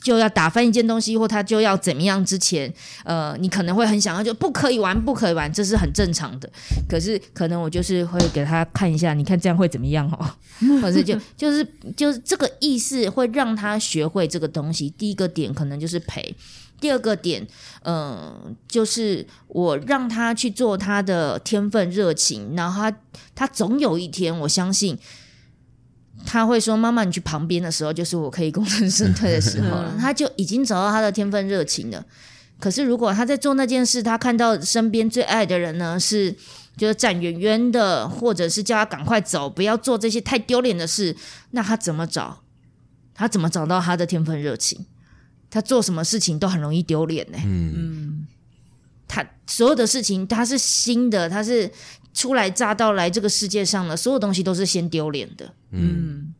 [0.02, 2.72] 就要打翻一件东西，或他就要怎么样之前，
[3.04, 6.50] 呃，你可能会很想要，就不可以玩，不可以玩，这是很正常的。
[6.88, 10.30] 可是可能我就是会给他看一下，你看这样会怎么样哦？
[10.82, 11.66] 或者就就是
[11.96, 14.90] 就是这个意思会让他学会这个东西。
[14.90, 16.34] 第一个点可能就是陪，
[16.80, 17.46] 第二个点，
[17.82, 22.96] 嗯，就是我让他去做他的天分热情，然后他
[23.34, 24.98] 他总有一天，我相信。
[26.26, 29.94] 他会说：“妈妈，你去旁边的时候，就是我可以功成身退的时候了。
[30.02, 32.04] ”他就已经找到他的天分热情了。
[32.58, 36.34] 可是，如果他在做那件事，他看到身边最爱的人呢，是
[36.76, 41.16] 就是站远远的，或者是叫他赶快走，不要做这些太丢脸的事，
[41.52, 42.40] 那他怎么找？
[43.14, 44.86] 他怎么找到他的天分热情？
[45.50, 47.38] 他做什么事情都很容易丢脸呢？
[47.44, 48.26] 嗯，
[49.06, 51.70] 他所有的事情，他是新的，他是。
[52.14, 56.34] 初来乍到来这个世界上的所有东西都是先丢脸的，嗯，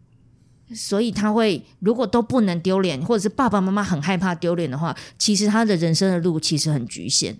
[0.75, 7.39] 所以他会如果都不能丢脸，或者是爸爸妈妈很害怕丢脸的话，其实他的人生的路其实很局限。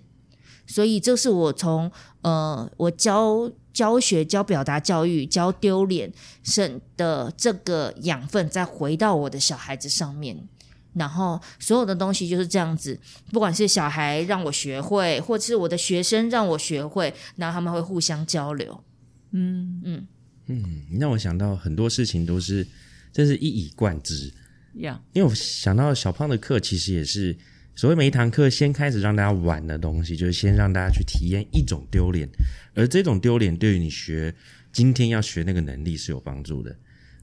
[0.65, 10.47] 所以这是我从呃我教教学教表达教育教丢脸省的这个养分，再回到我的小孩子上面。
[10.93, 12.99] 然后所有的东西就是这样子，
[13.31, 18.83] 不管是小孩让我学会，或者是我的学生让我学会，然后他们会互相交流。
[19.31, 20.07] 嗯嗯
[20.47, 22.65] 嗯，让我想到很多事情都是
[23.13, 24.33] 真是一以贯之。
[24.75, 27.37] 呀，因为我想到小胖的课，其实也是
[27.75, 32.27] 所谓每一堂课先开始让大家玩的东西，就是先让大家去体验一种丢脸，
[32.73, 34.33] 而这种丢脸对于你学
[34.73, 36.75] 今天要学那个能力是有帮助的。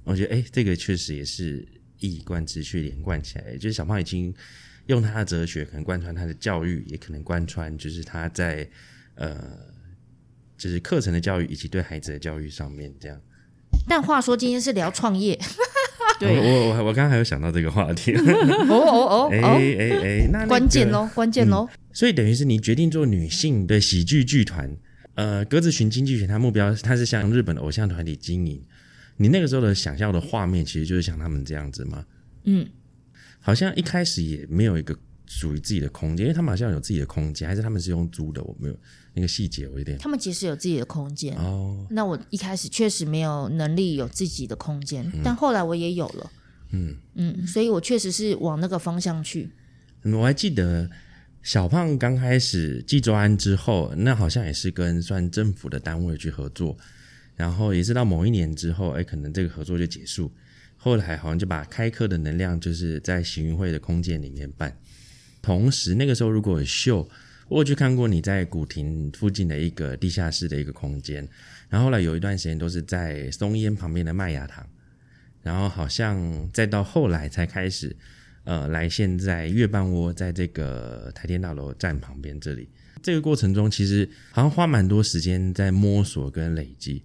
[0.04, 1.66] 我觉得，哎，这个确实也是。
[1.98, 4.34] 一以贯之去连贯起来，就是小胖已经
[4.86, 8.68] 用他的哲学，可能贯穿他的教育，也可能贯穿就是他在
[9.14, 9.36] 呃，
[10.56, 13.20] 就是课程的教育以及对孩子的教育上面这样。
[13.88, 15.38] 但话说，今天是聊创业，
[16.20, 18.12] 对我我我刚刚还有想到这个话题。
[18.16, 21.68] 哦哦哦，哎哎哎，那关键喽，关键喽。
[21.92, 24.70] 所以等于是你决定做女性的喜剧剧团，
[25.14, 28.62] 呃，鸽子群经济学，它目标它是向日本的偶像团体经营。
[29.16, 32.04] 你那个时候的想象的画面，其实就是像他们这样子吗？
[32.44, 32.66] 嗯，
[33.40, 38.42] 好像一开始也没有一个属于自己的空间，因为他们好像有自己的空间，还是他们是用租的？
[38.42, 38.78] 我没有
[39.14, 39.98] 那个细节，我有点。
[39.98, 41.86] 他们其实有自己的空间哦。
[41.90, 46.30] 那我一开始确实没有能力有自己的空间，但后来我也有了。
[46.70, 49.48] 嗯嗯，所以我确实是往那个方向去。
[50.02, 50.88] 我还记得
[51.42, 56.76] 小胖刚开始寄周安之后，那好像也是跟算政府的单位去合作。
[57.36, 60.32] 然后也是到某一年之后，哎，可能这个合作就结束。
[60.76, 64.76] 后来好像就把开课的能量就是在行运会的空间里面办。
[65.42, 67.08] 同时那个时候如果秀，
[67.48, 71.26] 我去看过你在古亭附近的一个地下室的一个空间。
[71.68, 74.66] 然后后来有一段时间都是在松烟旁边的麦芽糖。
[75.42, 77.94] 然后好像再到后来才开始，
[78.44, 82.68] 呃，来现在月半窝在这个台电大楼站旁边这里。
[83.02, 87.02] 这个过程中其实好像花蛮多时间在摸索跟累积。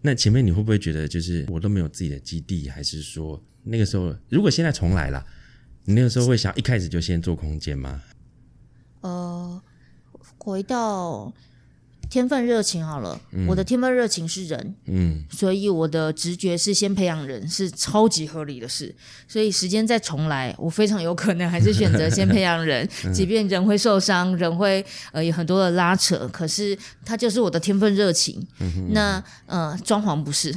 [0.00, 5.26] 那前面你会不会觉得，就是我都没有自己的基地，还是说那个时候，如果现在重来了，
[5.84, 8.02] 你那个时候会想一开始就先做空间吗？
[9.00, 9.62] 呃，
[10.38, 11.32] 回到。
[12.10, 18.94] 天分热情好了，我的天分热情是人，嗯，所以我的直觉是先培养人，是超级合理的事。
[19.28, 28.46] 所以时间再重来，我非常有可能还是选择先培养人， 即便人会受伤，人会呃有很多的拉扯，可是他就是我的天分热情。
[28.92, 30.54] 那呃，装潢不是，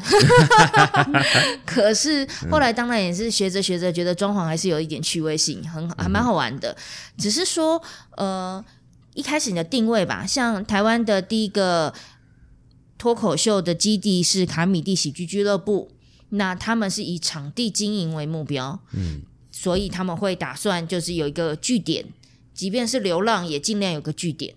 [1.66, 6.76] 可是后来当然也是学着学着，觉得装潢还是有一点趣味性，很还蛮好玩的。
[7.18, 7.82] 只是说
[8.16, 8.64] 呃。
[9.14, 11.94] 一开始你的定位吧，像台湾的第一个
[12.98, 15.92] 脱口秀的基地是卡米蒂喜剧俱乐部，
[16.30, 19.22] 那他们是以场地经营为目标，嗯，
[19.52, 22.06] 所以他们会打算就是有一个据点，
[22.54, 24.56] 即便是流浪也尽量有个据点。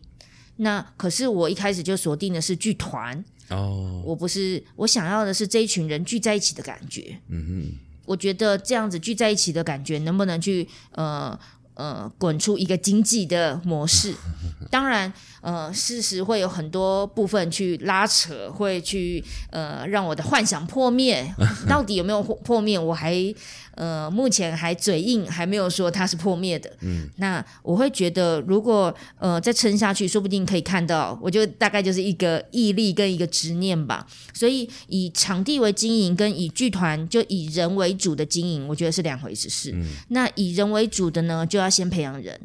[0.56, 11.36] 那可是我一开始就锁定的是剧团哦，我不是我想要的是这一群人聚在一起的感觉，嗯哼，我觉得这样子聚在一起的感觉能不能去呃。
[11.74, 14.14] 呃，滚出一个经济的模式，
[14.70, 21.34] 当然，呃，事实会有很多部分去拉扯，会去呃让我的幻想破灭。
[21.68, 22.78] 到底有没有破灭？
[22.78, 23.34] 我还。
[23.76, 26.70] 呃，目前还嘴硬，还没有说它是破灭的。
[26.80, 31.18] 嗯，那我会觉得，如果呃再撑下去，说不定可以看到。
[31.22, 34.06] 我就大概就是一个毅力跟一个执念吧。
[34.32, 39.70] 所以以场地为经营，跟以剧团就以人为主的经营，我觉得是两回事。
[39.72, 42.40] 嗯，那以人为主的呢，就要先培养人，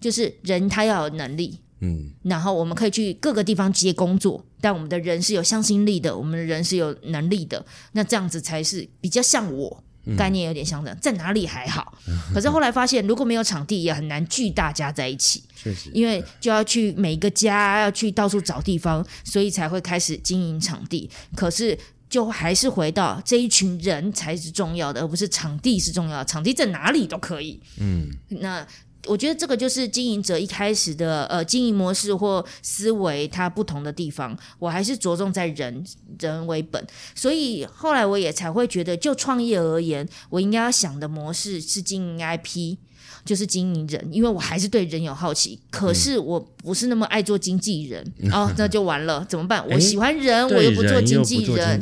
[0.00, 1.58] 就是人他要有能力。
[1.80, 7.64] 嗯，然后我们可以去各个地方接工作，但我们的人是有向心力的，我们的人是有能力的。
[7.92, 9.84] 那这样子才是比较像我。
[10.16, 11.92] 概念有点相等，在哪里还好，
[12.32, 15.42] 可是后来发现如果没有场地，也很难聚大家在一起。
[15.54, 21.10] 确实，因为就要去每个家，要去到处找地方，所以才会开始经营场地。
[21.34, 21.76] 可是
[22.08, 26.24] 就还是回到这一群人才是重要的，而不是场地是重要的。
[26.24, 27.60] 场地在哪里都可以。
[27.78, 28.64] 嗯，那
[29.06, 34.36] 我觉得这个就是经营者一开始的呃经营模式或思维，它不同的地方。
[34.58, 35.84] 我还是着重在人
[36.18, 36.84] 人为本，
[37.14, 42.76] 所以后来我也才会觉得，就创业而言，我应该要想的模式是经营 IP。
[43.24, 49.62] 就是经营人，因为我还是对人有好奇，可是我不是那么爱做经纪人， 哦，那就完了，怎么办？
[49.68, 51.78] 我喜欢人，我又不做经纪人，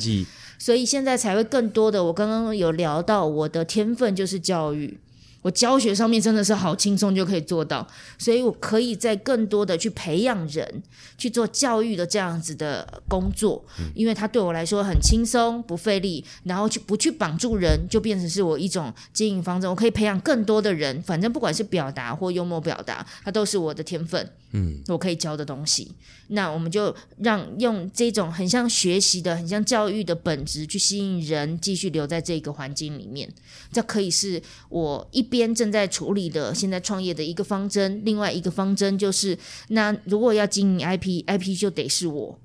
[0.58, 2.02] 所以现在才会更多的。
[2.02, 4.98] 我刚刚有聊到，我的天分就是教育。
[5.46, 7.86] 我教学上面真的是好轻松就可以做到，
[8.18, 10.82] 所以我可以在更多的去培养人
[11.16, 19.70] 去做教育的这样子的工作，因为它对我来说很轻松不费力，然后去不去绑住人，就变成是我一种经营方针。
[19.70, 24.28] 我可以培养更多的人，反正不管是表达或幽默表达，它都是我的天分。
[24.52, 25.92] 嗯，我可以教的东西，
[26.28, 33.28] 那我们就让用这种很像学习的、很像教育的本质去吸引人继续留在这个环境里面。
[33.72, 39.36] 这可以是我一边正在处理的现在创业的一个方针，另外一个方针就是，
[39.68, 42.38] 那如果要经营 IP，IP 就得是我。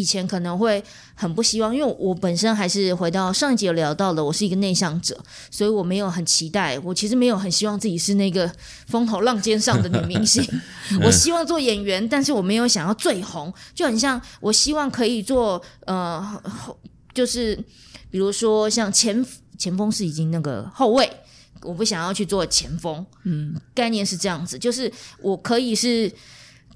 [0.00, 0.82] 以前可能会
[1.14, 5.14] 很不希望，因为我本身还是回到上一集有聊到的，我是一个内向者，
[5.50, 6.78] 所以我没有很期待。
[6.78, 8.50] 我其实没有很希望自己是那个
[8.86, 10.42] 风头浪尖上的女明星。
[11.04, 16.42] 我希望做演员，但是我没有想要最红，就很像我希望可以做呃，
[17.12, 17.54] 就是
[18.10, 19.22] 比如说像前
[19.58, 21.10] 前锋是已经那个后卫，
[21.62, 23.04] 我不想要去做前锋。
[23.24, 24.90] 嗯，概念是这样子，就是
[25.20, 26.10] 我可以是。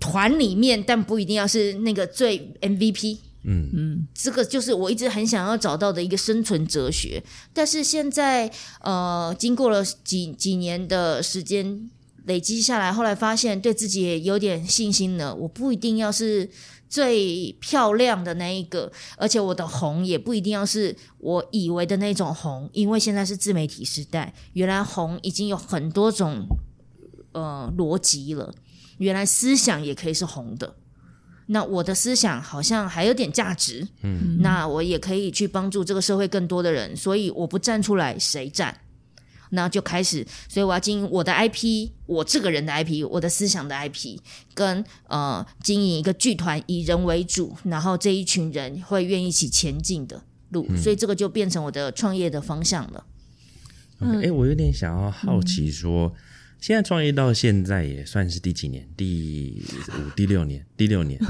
[0.01, 3.19] 团里面，但不一定要是那个最 MVP。
[3.47, 7.23] 嗯嗯，这个就是我一直很想要找到的一个生存哲学。
[7.53, 11.91] 但是现在，呃，经过了几几年的时间
[12.25, 15.35] 累积下来，后来发现对自己也有点信心了。
[15.35, 16.49] 我不一定要是
[16.89, 26.47] 最漂亮的那一个，而且我的红也不一定要是我以为的那种红，因为现在是自媒体时代，原来红已经有很多种
[27.33, 28.55] 呃逻辑了。
[28.99, 30.77] 原来思想也可以是红的，
[31.47, 38.81] 那我的思想好像还有点价值，嗯，那我也可以去帮助这个社会更多的人，所以我不站出来，谁站？
[39.51, 44.19] 那就开始，所以我要经营我的 IP，我这个人的 IP，我的思想的 IP，
[44.53, 53.05] 跟呃经营一个剧团，以人为主，然后这一群人会愿意一起前进的路，所以这个就变成我的创业的方向了。
[54.01, 56.13] 哎，我有点想要好奇说。
[56.65, 58.89] 现在创业到现在也算是第几年？
[58.97, 59.63] 第
[59.99, 60.65] 五、第六年？
[60.79, 61.21] 第六年？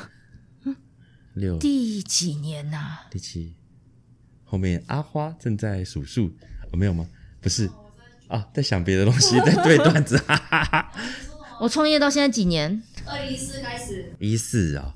[1.35, 1.59] 六？
[1.59, 2.99] 第几年呐？
[3.11, 3.57] 第七。
[4.45, 6.26] 后面阿花正在数数，
[6.70, 7.09] 哦，没有吗？
[7.41, 7.68] 不是
[8.28, 10.22] 啊，在想别的东西，在对段子。
[11.61, 12.80] 我创业到现在几年？
[13.05, 14.12] 二零一四开始。
[14.20, 14.95] 一四啊，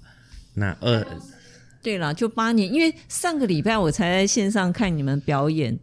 [0.54, 1.04] 那二。
[1.82, 5.76] 对了，就八年，因为上个礼拜我才在线上看你们表演。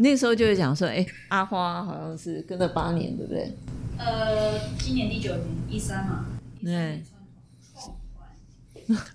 [0.00, 3.52] 那时候就是讲说，哎，阿花好像是跟了八年，对不对？
[3.98, 6.26] 呃，今年第九年，一三嘛。
[6.62, 7.02] 对。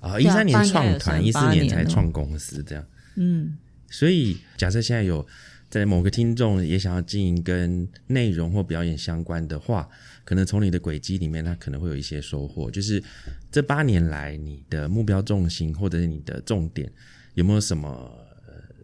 [0.02, 2.86] 啊，一三年创团，一四年才创公司，这样。
[3.16, 3.58] 嗯。
[3.90, 5.26] 所以，假设现在有
[5.70, 9.88] 在某个听众也想要经营跟内容或表演相关的话，
[10.26, 12.70] 可能从你的轨迹里面，他可能会有一些收获。
[12.70, 13.02] 就是
[13.50, 16.92] 这八年来，你的目标重心或者是你的重点，
[17.36, 18.23] 有没有什么？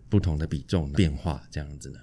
[0.09, 1.99] 不同的比重变化这样子呢？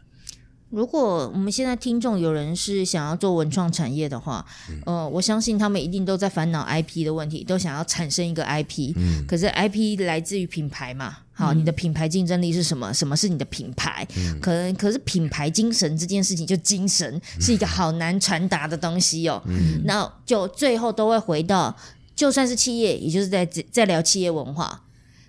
[0.68, 4.44] 如果我们现在听众有人是想要做文创产业的话，
[4.84, 8.92] 呃，我相信他们一定都在烦恼 IP 的问题，都想要产生一个 IP。
[8.96, 12.92] 嗯，可是 IP 来自于品牌嘛，好，你的品牌竞争力是什么？
[12.92, 14.06] 什么是你的品牌？
[14.42, 19.40] 可能可是品牌精神这件事情，就精神是一个好难传达的东西哦。
[19.46, 21.74] 嗯，那就最后都会回到，
[22.16, 24.82] 就算是企业，也就是在在聊企业文化。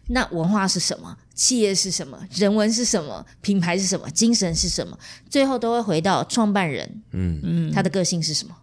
[0.07, 1.15] 那文化是什么？
[1.38, 2.19] 企业是什么？
[2.31, 3.23] 人文是什么？
[3.41, 4.09] 品牌是什么？
[4.09, 4.97] 精神是什么？
[5.29, 8.57] 最后都会回到创办人，嗯嗯，他的个性是什么？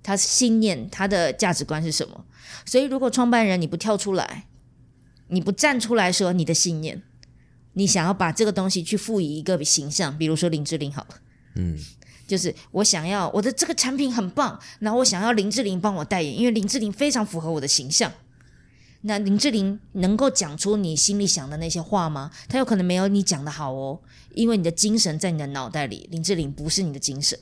[0.00, 2.24] 他信念、他的价值观是什么？
[2.64, 4.46] 所以，如果创办人你不跳出来，
[5.26, 7.02] 你不站出来说你的信念，
[7.72, 11.16] 你想要把这个东西去赋予一个形象，比如说林志玲好了，
[11.56, 11.76] 嗯，
[12.28, 18.12] 就是我想要我的这个产品很棒，然后我想要林志玲帮我代言，因为林志玲非常符合我的形象。
[19.06, 22.30] 那林志玲能够讲出你心里想的那些话吗？
[22.48, 24.00] 她有可能没有你讲的好哦，
[24.34, 27.38] 因为你的精神在你的脑袋里，林志玲不是你的精神。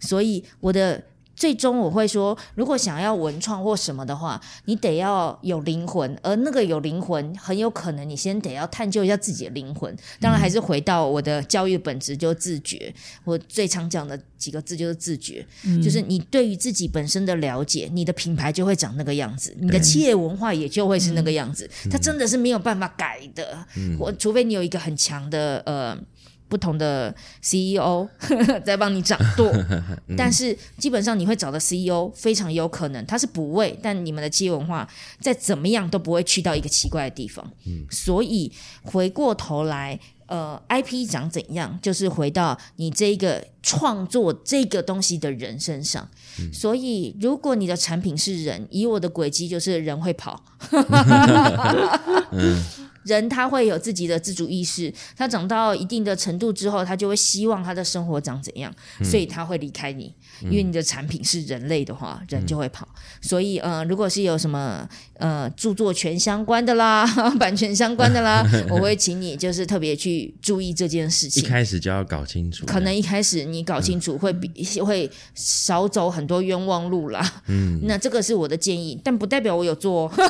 [0.00, 1.04] 所以我的
[1.36, 9.94] 最终我会说，如果想要文创或什么的话，你得要有灵魂，而那个有灵魂，很有可能你先得要探究一下自己的灵魂。
[10.18, 12.92] 当然，还是回到我的教育本质，就自觉。
[13.24, 15.46] 我最常讲的几个字就是自觉，
[15.84, 21.68] 就是你对于自己本身的了解，你的品牌就会长那个样子，你的企业文化也就会是那个样子。
[21.90, 23.58] 它真的是没有办法改的，
[23.98, 25.96] 我除非你有一个很强的呃。
[26.48, 28.08] 不同的 CEO
[28.64, 29.52] 在帮你掌舵，
[30.16, 34.88] 但是基本上你会找的 CEO 非常有可能他是补位，但你们的企业文化
[35.20, 37.44] 再怎么样都不会去到一个奇怪的地方。
[37.90, 46.08] 所以回过头来，呃，IP 长怎样，就是回到你这个创作这个东西的人身上。
[46.52, 50.44] 所以如果你的产品是人，以我的轨迹就是人会跑。
[53.06, 62.86] 人他会有自己的自主意识，他长到一定的程度之后，他就会希望他的生活长怎样，所以他会离开你，因为你的产品是人类的话，人就会跑。
[63.22, 67.06] 所以，呃，如果是有什么呃著作权相关的啦，
[67.38, 71.42] 版权相关的啦， 我会请你就是特别去注意这件事情。
[71.42, 74.48] 一开始就要搞清楚，可能一开始你搞清楚会比
[74.80, 77.42] 会少走很多冤枉路啦。
[77.46, 80.12] 嗯，那这个是我的建议，但不代表我有做。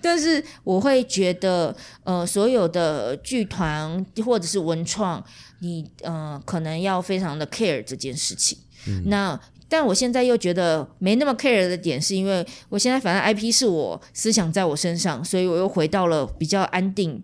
[0.00, 0.25] 但是
[0.64, 1.74] 我会觉得，
[2.04, 5.22] 呃，所有的剧团或者是文创，
[5.60, 8.58] 你呃可能要非常的 care 这件事情。
[9.06, 17.20] 那但我现在又觉得没那么 care 的点，是因为我现在反正 IP 是我思想在我身上，所以我又回到了比较安定，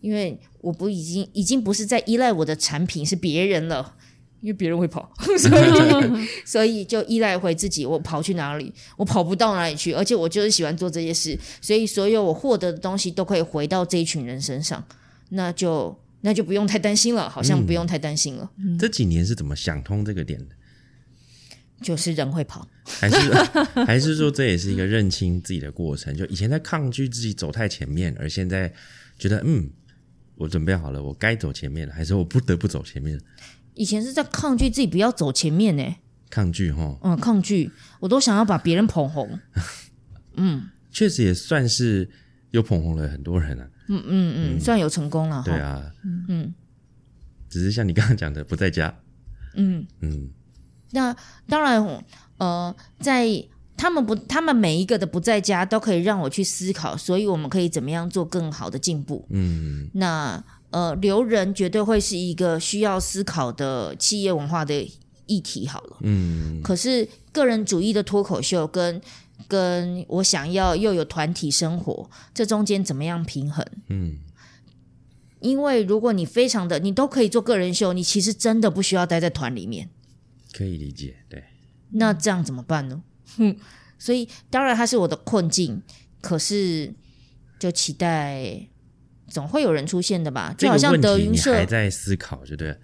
[0.00, 3.94] 因为我不已经已经不是在依赖我的产品是别人了。
[4.40, 7.86] 因为别人会跑， 所以所以就依赖回自己。
[7.86, 9.92] 我跑去哪里，我跑不到哪里去。
[9.92, 14.84] 而且我就是喜欢做这些事，所以所有我获得的东西都可以回到这一群人身上。
[15.30, 18.50] 那就那就不用太担心了，好像不用太担心了。
[18.78, 20.46] 这几年是怎么想通这个点的？
[21.82, 23.16] 就是人会跑，还是
[23.84, 26.16] 还是说这也是一个认清自己的过程？
[26.16, 28.72] 就以前在抗拒自己走太前面，而现在
[29.18, 29.68] 觉得嗯，
[30.36, 33.20] 我准备好了，我该走前面了，还是我不得不走前面？
[33.76, 35.96] 以前是在抗拒自己不要走前面呢，
[36.30, 37.70] 抗拒哈，嗯，抗拒，
[38.00, 39.38] 我都想要把别人捧红，
[40.34, 42.10] 嗯，确实也算是
[42.50, 45.82] 又捧红了很多人啊，嗯嗯嗯，算有成功了，对啊，
[46.28, 46.52] 嗯，
[47.48, 48.92] 只是像你刚刚讲的不在家，
[49.54, 49.86] 嗯。
[50.00, 50.30] 嗯，
[50.92, 51.14] 那
[51.46, 52.02] 当然，
[52.38, 53.28] 呃，在
[53.76, 60.42] 他们不，他们每一个的不在家都可以让我去思考，所以我们可以怎么样做更好的进步，嗯，那。
[60.70, 64.86] 呃，留人绝对会是一个需要思考的企业文化的
[65.26, 65.66] 议题。
[65.66, 69.00] 好了，嗯，可是个人主义的脱口秀跟
[69.48, 73.64] 跟我想要又有团体生活，这中间怎么样平衡？
[73.88, 74.18] 嗯，
[75.40, 79.88] 因为如果你非常的，你都可以做个人秀，你其实真的不需要待在团里面。
[80.52, 81.44] 可以理解，对。
[81.92, 83.02] 那这样怎么办呢？
[83.36, 83.56] 哼，
[83.98, 85.80] 所以当然它是我的困境，
[86.20, 86.92] 可是
[87.58, 88.68] 就期待。
[89.28, 90.54] 总会有人出现的吧？
[90.56, 92.76] 就好像德云社还在思考，对不对？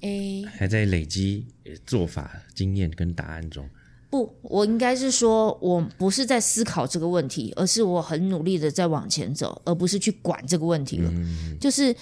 [0.00, 1.46] 诶，还在累积
[1.86, 3.68] 做法经验跟答案中。
[4.08, 11.12] 不，我应该是说，我不是在思考这个问题，而是我很努力的在往前走，而不是去管这个问题了。
[11.60, 11.94] 就是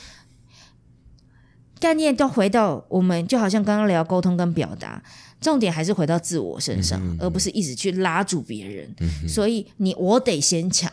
[1.79, 5.03] 概念都回到我们，就好像刚刚聊沟通跟表达，
[5.41, 8.89] 重点还是回到自我身上，而不是一直去拉住别人。
[9.29, 10.91] 所以你我得先抢。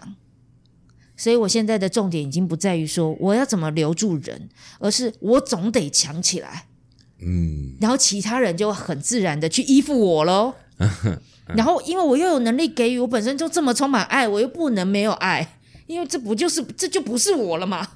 [1.17, 4.49] 所以我现在的重点已经不在于说我要怎么留住人，
[4.79, 6.65] 而是我总得强起来，
[7.19, 10.53] 嗯，然后其他人就很自然的去依附我喽。
[11.55, 15.57] 然后因为我又有能力给予，我本身就这么充满爱，我又不能没有爱，
[15.87, 17.87] 因为这不就是这就不是我了吗？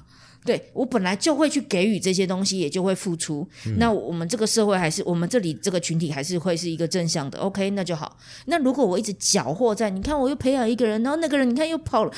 [0.44, 3.46] 对我本来就会去给予这些东西，也就会付出。
[3.76, 7.38] 那我们这个社会还是我们这里这个群体还是会是一个正向的。
[7.38, 8.16] OK，那就好。
[8.46, 12.12] 那如果我一直搅和在，你看我又培养一个人，然后那个人你看又跑了，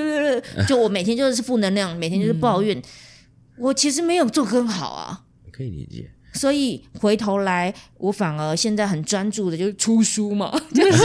[0.66, 2.80] 就我每天就是负能量，每天就是抱怨，
[3.58, 5.24] 我其实没有做更好啊。
[5.52, 6.10] 可以理解。
[6.36, 10.52] 所以回头来，我反而现在很专注的，就是出书嘛。
[10.74, 10.98] 就 是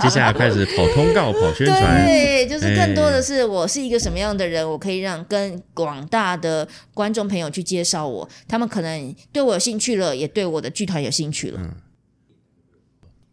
[0.00, 2.04] 接下来开始跑通告、跑宣传。
[2.04, 11.60] 对，就是更多的是我是一个什么样的人，我可以让跟广大的观众朋友去介绍我，他们可能对我有兴趣了，也对我的剧团有兴趣了。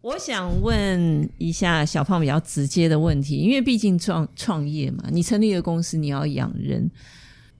[0.02, 6.90] 我想问一下小胖比较直接的问题，因为毕竟创创业嘛，你成立了公司，你要养人，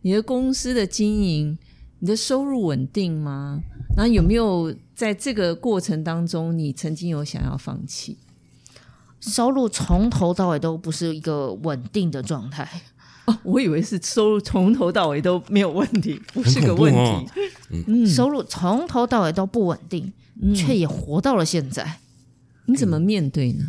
[0.02, 1.58] 你的公司的经营。
[2.02, 3.60] 你的收入稳定吗？
[3.96, 8.18] 然后有没有在这个过程当中，你曾经有想要放弃？
[9.20, 12.68] 收入从头到尾都不是一个稳定的状态。
[13.26, 17.30] 哦，我以为是收入从头到尾都没有问题，不是个问很题。
[17.86, 20.12] 嗯收入从头到尾都不稳定，
[20.56, 22.00] 却也活到了现在。
[22.66, 23.66] 你怎么面对呢？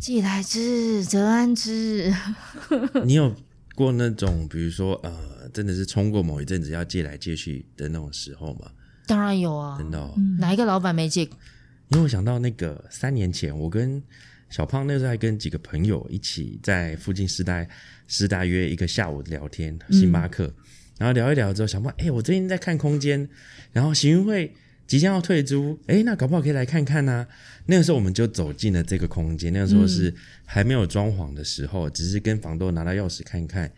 [0.00, 2.10] 既来之则安之。
[3.04, 3.34] 你有
[3.74, 5.12] 过那种，比如说呃，
[5.54, 8.70] 真的是冲过某一阵子要借来借去的那种时候吗？
[9.06, 11.22] 当然有啊，真的、哦，哪一个老板没借？
[11.22, 14.02] 因为我想到那个三年前，我跟
[14.50, 17.66] 小胖那时候还跟几个朋友一起在附近师大
[18.08, 20.52] 师大约一个下午聊天，星巴克，
[20.98, 23.28] 然后聊一聊之后，小胖，哎、我最近在看空间，
[23.72, 24.54] 然后行运会
[24.86, 27.26] 即将要退租，哎、那搞不好可以来看看呐、
[27.66, 33.70] 那个时候我们就走进了这个空间，那个时候是还没有装潢的时候，只是跟房东拿到钥匙看看，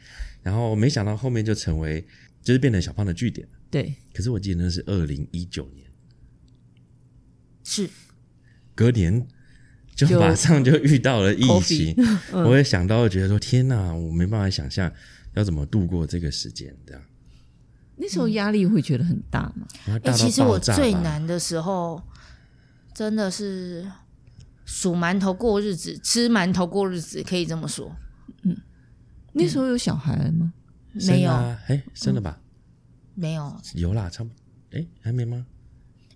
[0.46, 2.06] 然后没想到后面就成为
[2.40, 3.48] 就是变成小胖的据点。
[3.68, 5.84] 对，可是我记得那是二零一九年，
[7.64, 7.90] 是
[8.72, 9.26] 隔年
[9.96, 11.96] 就就马上就遇到了疫情，
[12.30, 14.92] 我也想到，觉得说天哪，我没办法想象
[15.34, 17.02] 要怎么度过这个时间，这样。
[17.96, 19.66] 那时候压力会觉得很大嘛？
[19.86, 22.00] 哎、其实我最难的时候，
[22.94, 23.84] 真的是
[24.64, 27.96] 数馒头过日子，吃馒头过日子，可以这么说。
[29.38, 30.52] 那时候有小孩了吗？
[30.92, 32.40] 没有，哎，生了吧？
[33.14, 34.36] 没有，有啦，差不多，
[34.78, 35.46] 哎，还没吗？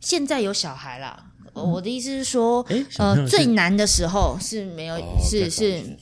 [0.01, 1.33] 现在有小孩啦。
[1.53, 2.65] 呃我的意思是说，
[2.99, 5.99] 呃，最难的时候是没有，哦是是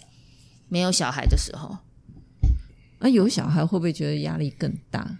[0.68, 1.78] 没有小孩的时候。
[3.00, 5.18] 那，有小孩会不会觉得压力更大？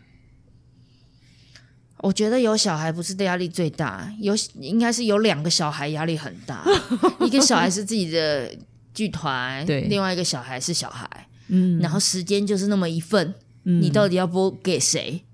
[1.98, 6.64] 我觉得有小孩不是压力最大，有应该是有两个小孩压力很大，
[7.26, 8.54] 一个小孩是自己的
[8.92, 13.34] 剧团，对另外一个小孩是小孩，嗯，然后时间就是那么一份，
[13.64, 13.80] 嗯。
[13.82, 15.24] 你到底要拨给谁？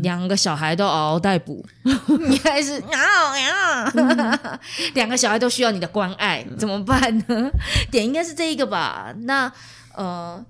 [0.00, 1.62] 两个小孩都嗷嗷待哺，
[2.26, 4.58] 你还是嗷嗷，
[4.94, 7.50] 两个小孩都需要你的关爱，怎么办呢？
[7.90, 9.14] 点应该是这一个吧？
[9.24, 9.52] 那
[9.94, 10.42] 呃，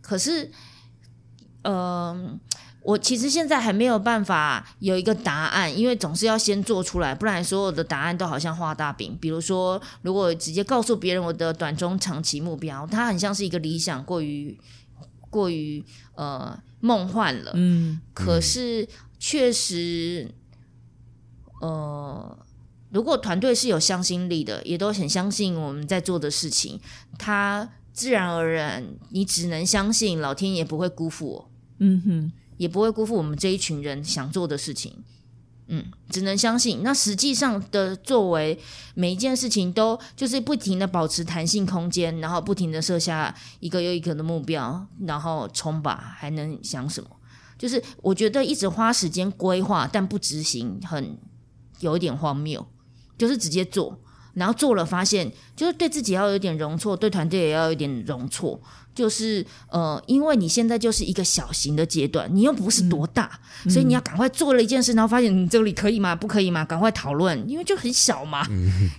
[0.00, 0.48] 可是
[1.62, 2.16] 呃，
[2.82, 9.16] 我其实现在还没有办法有一个答案，因为总是要先做出来，不然所有的答案都好像画大饼。
[9.20, 14.58] 比如说，如果直接告诉别人我的短中长期目标，它很像是一个理想，过于
[15.28, 17.52] 过于呃梦幻了。
[17.54, 20.34] 嗯可是确实，
[21.60, 22.38] 呃，
[22.90, 26.80] 如果团队是有向心力的，也都很相信我们在做的事情，
[27.18, 35.02] 他自然而然，你只能相信老天爷不会辜负我，嗯哼，也不会辜负我们这一群人想做的事情。
[35.68, 36.82] 嗯，只能相信。
[36.82, 38.58] 那实际上的作为，
[38.94, 47.08] 每一件事情都就是不停的保持弹性空间，然后不停的设下一个又一个的目标，然后冲吧，还能想什么？
[47.56, 51.16] 就是我觉得一直花时间规划，但不执行，很
[51.78, 52.66] 有一点荒谬。
[53.16, 53.98] 就是直接做，
[54.34, 58.60] 然后做了发现，就是对自己要有点容错，对团队也要有点容错。
[59.00, 63.40] 就是呃，因为你现在就是一个小型的阶段，你又不是多大，
[63.70, 66.14] 所以你要赶快做了一件事，然后发现你这里可以吗？
[66.14, 66.62] 不可以吗？
[66.66, 68.46] 赶快讨论，因为就很小嘛，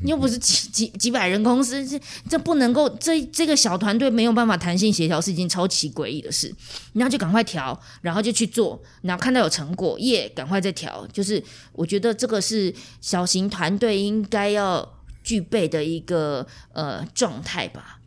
[0.04, 6.52] 你又不是几几几百人公司，这这不能够，这这个小团队没有办法弹性协调，是一件超级诡异的事。
[6.94, 11.08] 然后就赶快调，然后就去做，然后看到有成果，耶，赶快再调。
[11.14, 11.42] 就是
[11.74, 18.01] 我觉得这个是小型团队应该要具备的一个呃状态吧。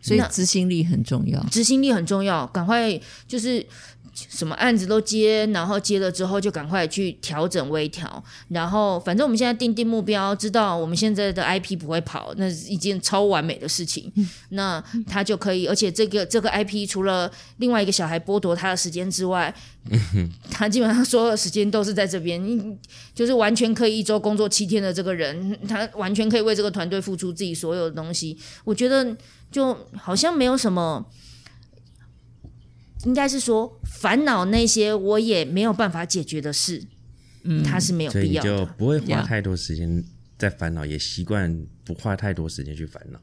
[0.00, 1.42] 所以执行力很重要。
[1.50, 3.64] 执行力很重要，赶快就是
[4.14, 14.12] 什么案子都接，然后接了之后就赶快去调整微调，然后反正我们现在定定目标，知道我们现在的 IP 不会跑，那是一件超完美的事情。
[14.50, 19.54] 那他就可以，而且这个这个 IP 除了另外一个小孩剥夺他的时间之外，
[20.50, 22.76] 他基本上所有的时间都是在这边，你
[23.14, 28.36] 就是完全可以一周工作七天的这个人，他完全可以为这个团队付出自己所有的东西。
[28.64, 29.16] 我觉得
[29.50, 31.10] 就好像没有什么。
[33.04, 36.84] 应该是说烦恼那些我也没有办法解决的事，
[37.44, 38.66] 嗯，它是没有必要的。
[38.76, 40.04] 不会花太多时间
[40.36, 43.20] 在烦恼，也习惯不花太多时间去烦恼。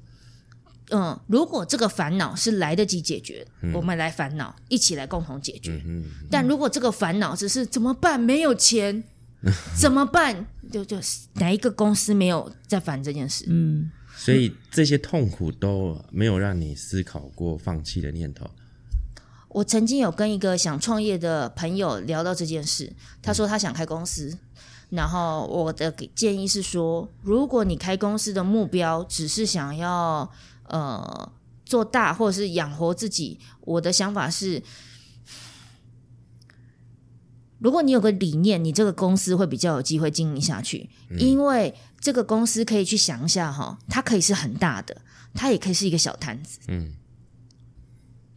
[0.92, 5.84] 嗯，如果这个烦恼是来得及解决，我们来烦恼，一起来共同解决。
[6.32, 9.04] 但如果这个烦恼只是怎么办，没有钱，
[9.78, 10.48] 怎么办？
[10.72, 10.98] 就就
[11.34, 13.46] 哪一个公司没有在烦这件事？
[13.50, 18.50] 嗯，所以这些痛苦都没有让你思考过放弃的念头。
[19.50, 22.92] 我曾经有跟一个想创业的朋友聊到这件事，
[23.22, 24.38] 他说他想开公司，
[24.90, 30.30] 然后我的建议是说，如果你开公司的目标只是想要
[30.68, 31.32] 呃
[31.66, 34.62] 做大或者是养活自己，我的想法是，
[37.60, 41.74] 如果你有个理念，你这个公司会比较有机会经营下去，因为
[42.06, 44.96] 这个公司可以去想一下哈，它可以是很大的，
[45.34, 46.60] 它也可以是一个小摊子。
[46.68, 46.92] 嗯，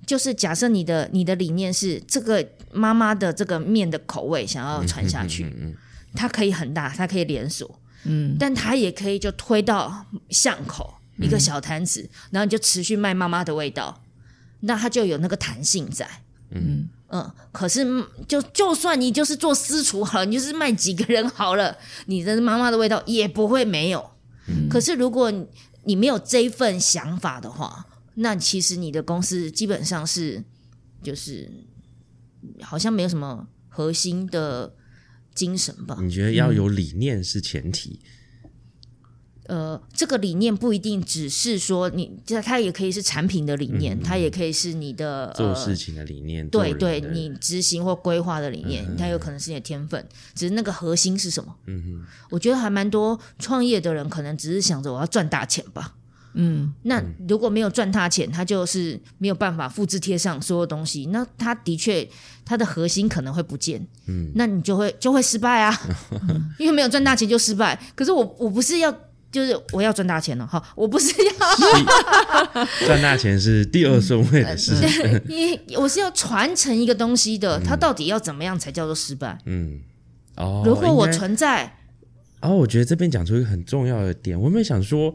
[0.07, 5.75] 就是假设你的你的理念是这个妈妈的这个面的口味想要传下去，嗯嗯
[6.15, 14.03] 它可以很大，它可以连锁，嗯，但它也可以就推到巷口一个小摊子，然后你就持续卖妈妈的味道，
[14.61, 16.09] 那它就有那个弹性在。
[16.53, 24.11] 嗯嗯，可是嗯就就算你就是做私厨好了，你就是卖几个人好了，你的妈妈的味道也不会没有。
[24.71, 25.47] 可是如果你
[25.85, 30.43] 你没有这一份想法的话，那其实你的公司基本上是
[31.03, 31.51] 就是
[32.61, 34.75] 好像没有什么核心的
[35.35, 35.97] 精神吧。
[36.01, 38.01] 你觉得要有理念是前提？
[39.49, 51.55] 呃，这个理念不一定只是说你，这它也可以是产品的理念，它也可以是你的做呃事情的理念，对对，你执行或规划的理念，它有可能是你的天分，只是那个核心是什么？
[51.67, 55.95] 嗯哼，我觉得还蛮多创业的人可能只是想着我要赚大钱吧。
[56.35, 61.07] 嗯，那如果没有赚大钱，他就是没有办法复制贴上所有东西。
[61.07, 62.07] 那他的确，
[62.45, 63.85] 他的核心可能会不见。
[64.07, 65.75] 嗯，那你就会就会失败啊，
[66.61, 67.81] 因为没有赚大钱就失败。
[67.97, 68.95] 可是我我不是要，
[69.31, 74.75] 就是我要赚大钱了哈，我不是要 赚大钱是第二顺位的事。
[75.29, 79.39] 因为我是要传承一个东西的，它到底要怎么样才叫做失败？
[79.45, 79.81] 嗯，
[80.37, 81.77] 哦，如果我存在，
[82.41, 85.15] 哦，我觉得这边讲出一个很重要的点，我原本想说，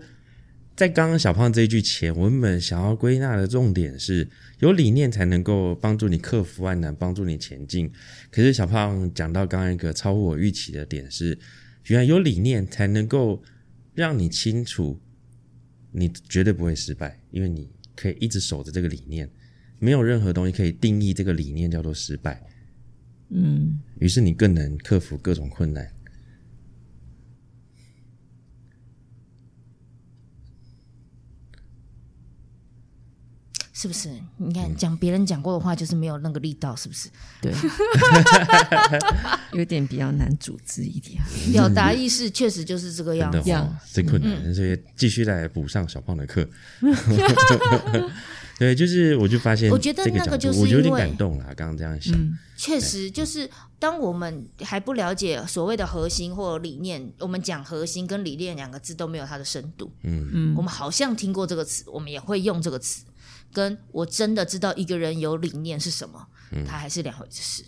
[0.75, 7.91] 在刚刚小胖这一句前，我们本想要归纳的重点是，有理念才能够帮助你克服万难，帮助你前进。
[8.29, 11.37] 可是小胖讲到刚刚一个超乎我预期的点是，
[11.85, 13.41] 原来有理念才能够
[13.93, 14.99] 让你清楚，
[15.91, 19.29] 你绝对不会失败，因为你可以一直守着这个理念，
[19.79, 22.41] 没有任何东西可以定义这个理念叫做失败。
[23.29, 25.91] 嗯，于是你更能克服各种困难。
[33.83, 34.09] 是不是？
[34.37, 37.09] 你看讲别人讲过的话，就是没有那个力道，是不是？
[37.41, 37.51] 对，
[39.51, 41.21] 有点比较难组织一点。
[41.51, 43.39] 表达意识确实就是这个样子。
[43.39, 46.47] 真的哦样，真困难，所以继续来补上小胖的课。
[48.57, 51.47] 对，就是我就发现，我觉得那个就是我有点因为感动啦。
[51.57, 52.17] 刚刚这样想，
[52.55, 59.91] 确实，就是当我们还不了解所谓的核心或理念，我们讲核心跟理念两个字都没有它的深度。
[60.03, 63.03] 嗯嗯我们好像听过这个词，我们也会用这个词，
[63.53, 66.27] 跟我真的知道一个人有理念是什么，
[66.65, 67.63] 它还是两回事。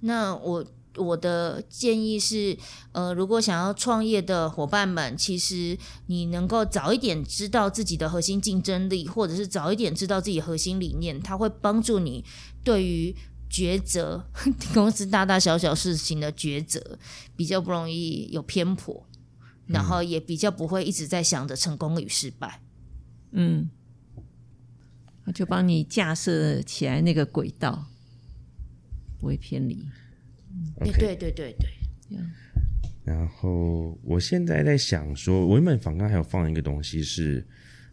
[0.00, 0.64] 那我
[0.96, 2.56] 我的建议是，
[2.92, 12.24] 呃，如果想要创业的伙伴们，其实你能够早一点知道自己的核心竞争力，或者是早一点知道自己核心理念，它会帮助你
[12.64, 13.14] 对于
[13.50, 14.24] 抉择
[14.74, 16.98] 公司大大小小事情的抉择
[17.36, 19.06] 比较不容易有偏颇，
[19.66, 22.62] 然后也比较不会一直在想着成功与失败。
[23.32, 23.79] 嗯，他
[25.34, 27.86] 就帮你架设起来那个轨道，
[29.18, 29.86] 不会偏离。
[30.80, 31.56] 对对对对
[32.08, 32.18] 对，
[33.04, 37.46] 然后我现在在想说，我原本访刚还有放一个东西是，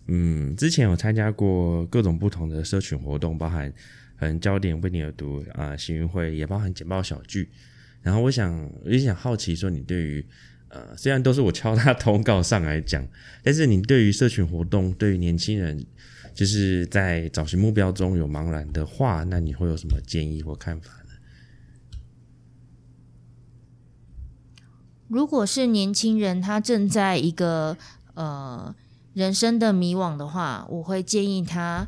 [0.07, 3.71] 嗯，之前有参加过各种不同的社群活动，包含
[4.15, 7.49] 很焦点为你而读啊、行运会，也包含简报小聚。
[8.01, 10.25] 然后我想，我也想好奇说，你对于
[10.69, 13.07] 呃，虽然都是我敲他通告上来讲，
[13.43, 15.86] 但是你对于社群活动，对于年轻人，
[16.38, 21.09] 就是在找寻目标中有茫然的话，那你会有什么建议或看法呢？
[25.07, 27.75] 如果是年轻人，他正在一个
[28.13, 28.75] 呃
[29.15, 31.88] 人生的迷惘的话，我会建议他，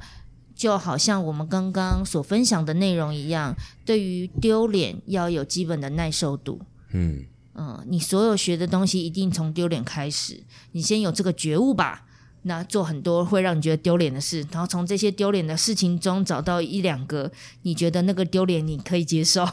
[0.55, 3.53] 就好像我们刚刚所分享的内容一样，
[3.85, 6.59] 对于丢脸要有基本的耐受度。
[6.91, 7.23] 嗯
[7.53, 10.41] 嗯，你所有学的东西一定从丢脸开始，
[10.71, 12.07] 你先有这个觉悟吧。
[12.43, 17.31] 那做很多会让你觉得丢脸的事，然后从这些丢脸的事情中找到一两个
[17.63, 19.47] 你觉得那个丢脸你可以接受，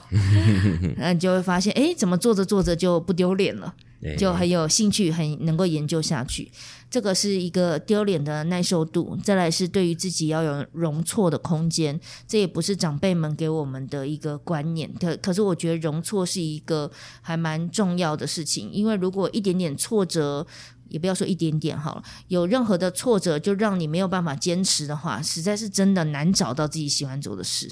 [0.97, 3.75] 那你就会发现，哎，怎么做着做着就不丢脸了。
[4.05, 6.53] 哎就很有兴趣，很能够研究下去。
[6.91, 11.99] 这个是一个丢脸的耐受度，再来是对于自己要有容错的空间。
[12.29, 16.89] 这也不是长辈们给我们的一个观念，可可是我觉得容错是一个
[17.23, 20.47] 还蛮重要的事情，因为如果一点点挫折。
[20.89, 27.71] 也不要说一点点好了，有任何的挫折就让你没有办法坚持的话，实在是真的难找到自己喜欢做的事。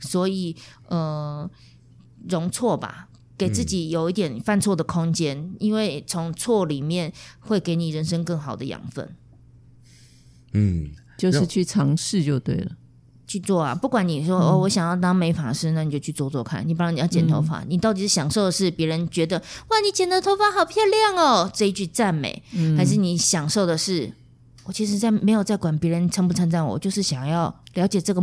[0.00, 0.56] 所以，
[0.88, 1.48] 呃，
[2.28, 3.08] 容错吧，
[3.38, 9.14] 给自己有一点犯错的空间，因为从错里面会给你人生更好的养分。
[10.52, 12.76] 嗯，就是去尝试就对了。
[13.32, 13.74] 去做啊！
[13.74, 16.62] 不管你说、哦，我想要当美发师，那你就去做做看。
[16.68, 22.42] 你帮人家剪头发，你到底是享受的是别人觉得哇，你剪的头发好漂亮哦这一句赞美，
[22.76, 24.12] 还是你享受的是
[24.64, 28.20] 我其实在没有在管别人称不称赞我，我就是想要了解这个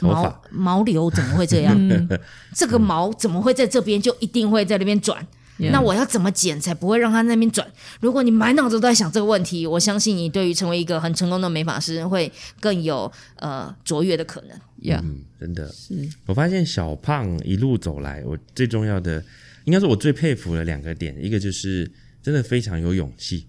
[0.00, 1.76] 毛毛流怎么会这样？
[1.76, 2.08] 嗯
[2.56, 5.26] 这个毛怎么会在这边就一定会在那边转？
[5.58, 7.66] 那我要怎么剪才不会让他那边转？
[8.00, 14.58] 如果你满脑子都在想这个问题，我相信你对于成为一个很成功的美发师会更有呃卓越的可能。
[14.78, 15.94] 呀，嗯，真的，是
[16.26, 19.24] 我发现小胖一路走来，我最重要的，
[19.64, 21.88] 应该是我最佩服的两个点，一个就是
[22.20, 23.46] 真的非常有勇气，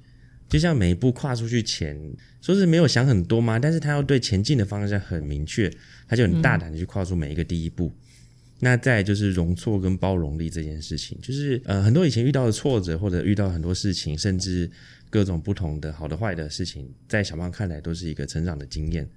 [0.48, 2.00] 就像每一步跨出去前，
[2.40, 5.72] 说是没有想很多嘛，但是他要对前进的方向很明确，
[6.08, 7.92] 他就很大胆的去跨出每一个第一步。
[8.64, 14.72] 那再就是容错跟包容力这件事情，就是呃很多以前遇到的挫折或者遇到很多事情，甚至
[15.10, 19.08] 各种不同的好的坏的事情，在小胖看来都是一个成长的经验。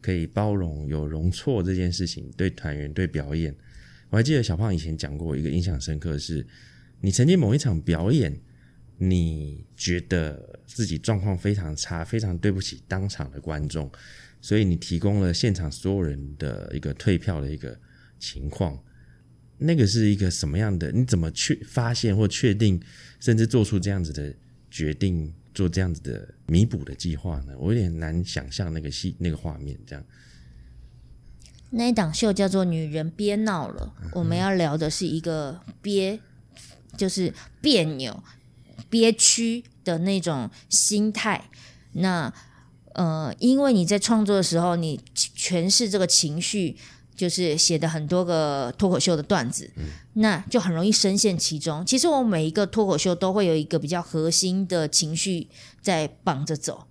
[0.00, 3.54] 可以包容有容错这件事情，对团员对表演，
[4.10, 6.44] 我还记得小胖以前讲过一个印象深刻是，
[7.00, 8.36] 你曾经某一场表演，
[8.98, 13.88] 你觉得自己状况非常差，非常对不起当场的观众，
[14.40, 17.78] 所以你提供了现场所有人的一个退票的一个
[18.18, 18.76] 情况。
[19.62, 20.90] 那个是一个什么样的？
[20.92, 22.80] 你怎么去发现或确定，
[23.20, 24.34] 甚至做出这样子的
[24.70, 27.52] 决定，做这样子的弥补的计划呢？
[27.58, 30.04] 我有点难想象那个戏那个画面这样。
[31.70, 36.20] 那一档秀叫做《女人憋闹了》，我们要聊的是一个憋，
[36.98, 37.32] 就是
[37.62, 38.22] 别扭、
[38.90, 41.48] 憋屈的那种心态。
[41.92, 42.30] 那
[42.92, 46.76] 呃，因为你在创作的时候，你诠释这个情绪，
[47.14, 49.70] 就是写的很多个脱口秀的段子，
[50.14, 51.84] 那就很容易深陷其中。
[51.84, 55.46] 其实我每一个脱口秀都会有一个比较核心的情绪
[55.80, 56.86] 在绑着走。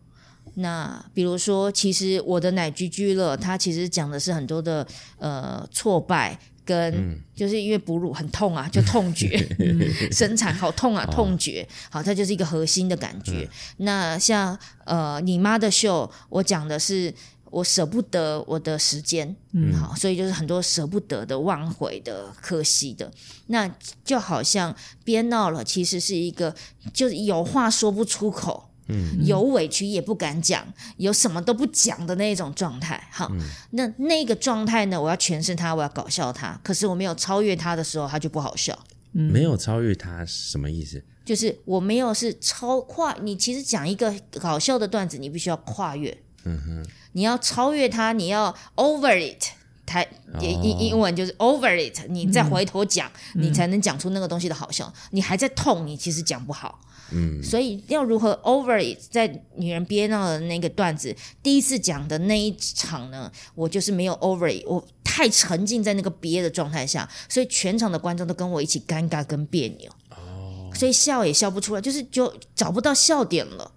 [0.55, 4.85] 那比如说，其实我的奶居居了，它其实讲的是很多的
[5.17, 9.37] 呃挫败，跟就是因为哺乳很痛啊，就痛觉，
[10.11, 13.49] 生产好痛啊，痛觉，好，它就是一个核心的感觉。
[13.77, 17.13] 那像呃你妈的秀，我讲的是。
[17.51, 23.11] 我舍不得我的时间，嗯，好，所以就是很多舍不得的、忘悔的、可惜的。
[23.47, 23.69] 那
[24.03, 26.55] 就好像憋闹了，其实是一个
[26.93, 30.65] 就是有话说不出口，嗯有委屈也不敢讲，
[30.97, 33.07] 有什么都不讲的那种状态。
[33.11, 33.29] 好，
[33.71, 35.01] 那那个状态呢？
[35.01, 38.77] 我要诠释它，我要搞笑它，可是我没有超越它的时候，它就不好笑。
[39.13, 41.03] 嗯没有超越他什么意思？
[41.25, 49.51] 就是我没有是超跨，你其实讲一个搞笑的段子，你必须要跨越，嗯哼，你要超越它，你要 over it。
[49.83, 50.07] 台
[50.39, 54.93] 英英英文就是 over it，你再回头讲，你才能讲出那个东西的好笑。
[55.09, 56.79] 你还在痛，你其实讲不好。
[57.11, 59.27] 嗯，所以要如何 over it，在
[59.57, 61.13] 女人憋闹的那个段子，
[61.43, 69.91] 第一次讲的那一场呢，我就是没有 over it，我太沉浸在那个憋的状态下，所以全场的观众都跟我一起尴尬跟别扭。
[70.11, 73.69] 哦，所以笑也笑不出来，就是就找不到笑点了。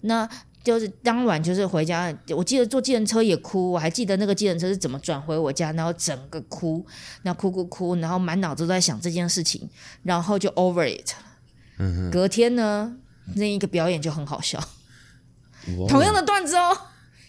[0.00, 0.28] 那
[0.62, 6.84] 就是当晚就是回家，我记得坐计程车也哭，我还记得那个计程车是怎么转回我家，然后整个哭，
[7.22, 9.68] 然后哭哭哭，然后满脑子都在想这件事情，
[10.02, 12.10] 然后就 over it 了。
[12.10, 12.94] 隔天呢，
[13.36, 14.62] 那一个表演就很好笑，
[15.88, 16.76] 同样的段子哦，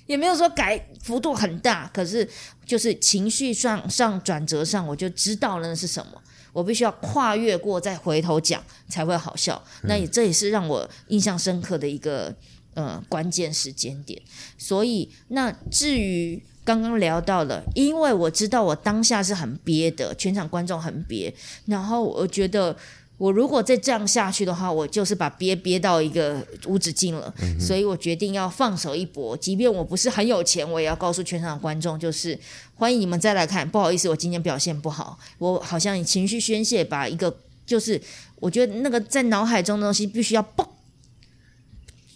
[0.08, 2.28] 也没有说改幅度很大，可是
[2.66, 6.22] 就是情绪上上转折上，我就知道了那是什么。
[6.54, 9.64] 我必须要跨越过，再回头讲才会好笑。
[9.84, 12.36] 那也这也是让我印象深刻的一个
[12.74, 14.22] 呃关键时间点。
[14.58, 21.34] 所以，那至于刚刚聊到了，因为我知道我当下是很憋的，全场观众很憋，
[21.66, 22.76] 然后我觉得。
[23.18, 27.32] 我如果再这样下去的话，我就是把憋憋到一个无止境了。
[27.60, 32.36] 所以我决定要放手一搏，即便我不是很有钱，我也要告诉全场的观众，就是
[32.74, 33.70] 欢迎你们再来看。
[33.70, 38.02] 不好意思，我今天表现不好，我好像以情绪宣泄，把一个就是
[38.38, 40.66] 我觉得那个在脑海中的东西必须要嘣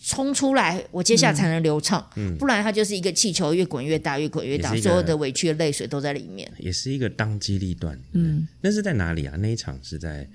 [0.08, 6.50] 冲出来，我接下来才能流畅，嗯不然它就是一个气球，越滚越大，越滚越大，所有的委屈的泪水都在里面。
[6.60, 8.00] 也是一个当机立断。
[8.12, 9.36] 嗯，那是在哪里啊？
[9.40, 10.30] 那一场是在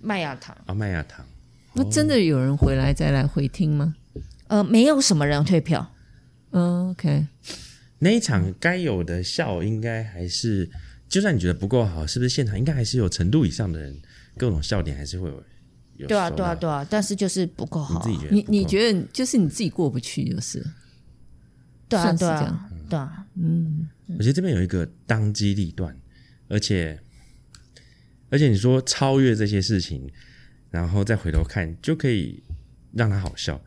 [0.00, 1.26] 麦芽糖，啊麦亚堂。
[1.74, 3.96] 那真的有人回来再来回听吗？
[4.46, 5.92] 呃，没有什么人退票。
[6.52, 7.26] 嗯，OK，
[7.98, 10.70] 那一场该有的笑，应该还是，
[11.08, 14.00] 就算你觉得不够好，是不是现场应该还是有程度以上的人，
[14.36, 15.42] 各种笑点还是会有。
[15.98, 18.00] 有对啊，对啊，对啊，但是就是不够好。
[18.00, 20.64] 啊、你你觉得就是你自己过不去，就是
[21.88, 23.26] 对啊，对啊对啊，
[24.16, 25.94] 我觉得这边有一个当机立断，
[26.48, 26.98] 而且
[28.30, 30.08] 而且你说超越这些事情，
[30.70, 32.42] 然后再回头看，就可以
[32.92, 33.60] 让他好笑。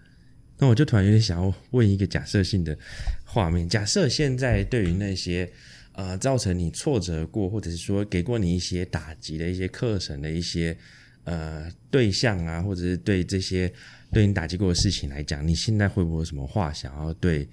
[0.57, 2.77] 那我就突然有点想要问一个假设性的
[3.25, 5.51] 画面：假设现在对于那些
[5.93, 10.77] 呃造成你挫折过，或者是说给过你一些打击的一些课程的一些
[11.23, 13.71] 呃对象啊，或者是对这些
[14.11, 17.49] 对你打击过的事情来讲，你现在会不会有什么话想要对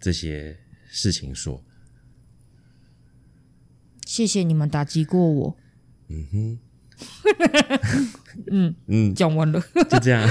[0.00, 0.56] 这些
[0.88, 1.62] 事情说？
[4.06, 5.56] 谢谢你们打击过我。
[6.08, 6.58] 嗯哼，
[8.52, 9.60] 嗯嗯，讲完了，
[9.90, 10.24] 就这样，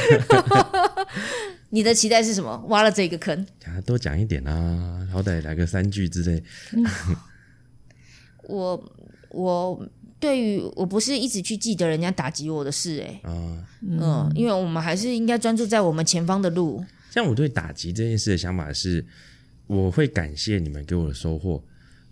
[1.69, 2.57] 你的期待是什么？
[2.69, 6.41] 挖了这个坑，啊，多讲一点啊，好歹来个三句之类。
[8.47, 8.91] 我
[9.31, 9.89] 我
[10.19, 16.83] 对于我不是一直去记得人家打击我的事、欸，啊，嗯，因为我们还是应该专注在我们前方的路。
[17.11, 19.05] 像我对打击这件事的想法是，
[19.67, 21.63] 我会感谢你们给我的收获，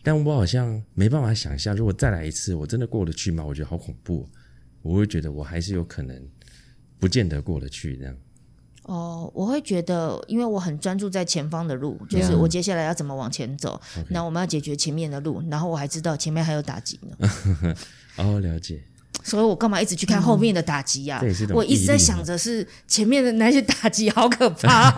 [0.04, 3.44] 但我好像没办法想象，如果再来一次，我真的过得去吗？
[3.44, 4.30] 我觉得好恐怖哦、
[4.82, 6.22] 我会觉得我还是有可能
[7.00, 8.16] 不见得过得去这样。
[8.84, 13.80] 哦，我会觉得，因为我很专注在前方的路，就是我接下来要怎么往前走，
[14.10, 17.30] 那我们要解决前面的路，然后我还知道前面还有打击呢，
[18.18, 18.82] 哦，了解，
[19.24, 21.24] 所以我干嘛一直去看后面的打击呀、
[21.54, 24.90] 我一直在想着是前面的那些打击好可怕、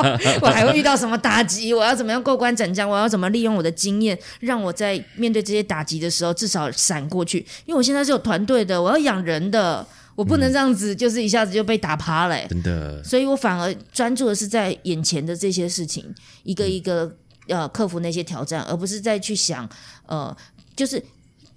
[0.40, 1.74] 我还会遇到什么打击？
[1.74, 2.88] 我要怎么样过关斩将？
[2.88, 7.40] 我要怎么利用我的经验，让我在面对这些打击的时候至少闪过去？
[7.66, 17.16] 因为我现在是有团队的，我要养人的，我不能这样子就是一下子就被打趴了、欸真的，所以我反而专注的是在眼前的这些事情，一个一个
[17.48, 19.68] 呃克服那些挑战，而不是再去想
[20.06, 20.36] 呃，
[20.76, 21.02] 就是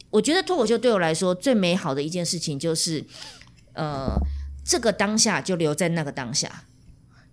[0.10, 3.04] 我觉得脱口秀对我来说最美好的一件事情就是
[3.74, 4.16] 呃
[4.66, 6.64] 这个当下就留在那个当下。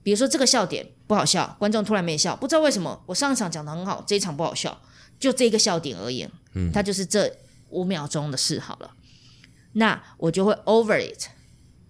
[0.03, 3.03] 比如说这个笑点不好笑，观众突然没笑，不知道为什么。
[3.07, 4.79] 我上一场讲的很好，这一场不好笑，
[5.19, 7.35] 就这个笑点而言，嗯，它就是这
[7.71, 8.91] 五秒钟的事好了。
[9.75, 11.27] 那我就会 over it，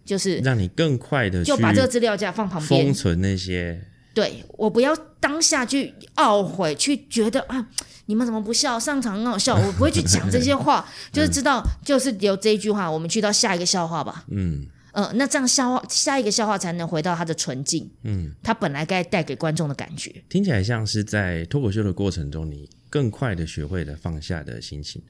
[0.04, 3.80] 就是让你更快的去就把这个资料夹放旁边封，存那些
[4.12, 7.66] 对我不要当下去懊悔，去觉得啊，
[8.06, 8.78] 你们怎么不笑？
[8.78, 14.24] 上场很好笑，我不会去讲这些话， 就是知道就是有这一句话，我们去到下一个笑话吧。
[14.28, 20.22] 嗯嗯、那这样笑话下一个笑话才能回到它的纯净，嗯，它本来该带给观众的感觉。
[20.28, 25.02] 听起来像是在脱口秀的过程中，你更快的学会了放下的心情。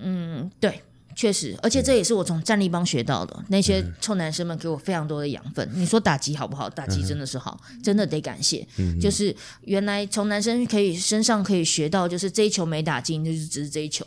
[0.00, 0.80] 嗯，对。
[1.14, 3.44] 确实，而且这也是我从战力帮学到的。
[3.48, 5.68] 那些臭男生们给我非常多的养分。
[5.74, 6.68] 你说打击好不好？
[6.70, 8.66] 打击真的是好，真的得感谢。
[9.00, 14.04] 就是原来从男生可以身上可以学到，就是这一球没打进，就是只是这一球，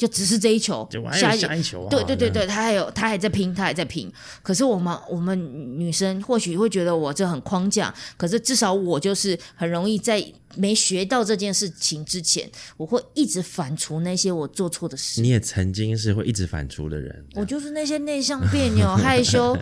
[0.00, 4.10] 就只是这一球下一下一球啊对对对对，他还有他还在拼，他还在拼。
[4.42, 5.38] 可是我们我们
[5.78, 10.24] 女生或许会觉得我这很框架，可是至少我就是很容易在
[10.54, 15.20] 没学到这件事情之前，我会一直反刍那些我做错的事。
[15.20, 19.54] 你也曾经是会一直反刍的人，我就是那些内向、别扭、害羞、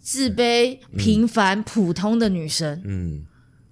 [0.00, 3.26] 自卑、 平凡、普通的女生，嗯，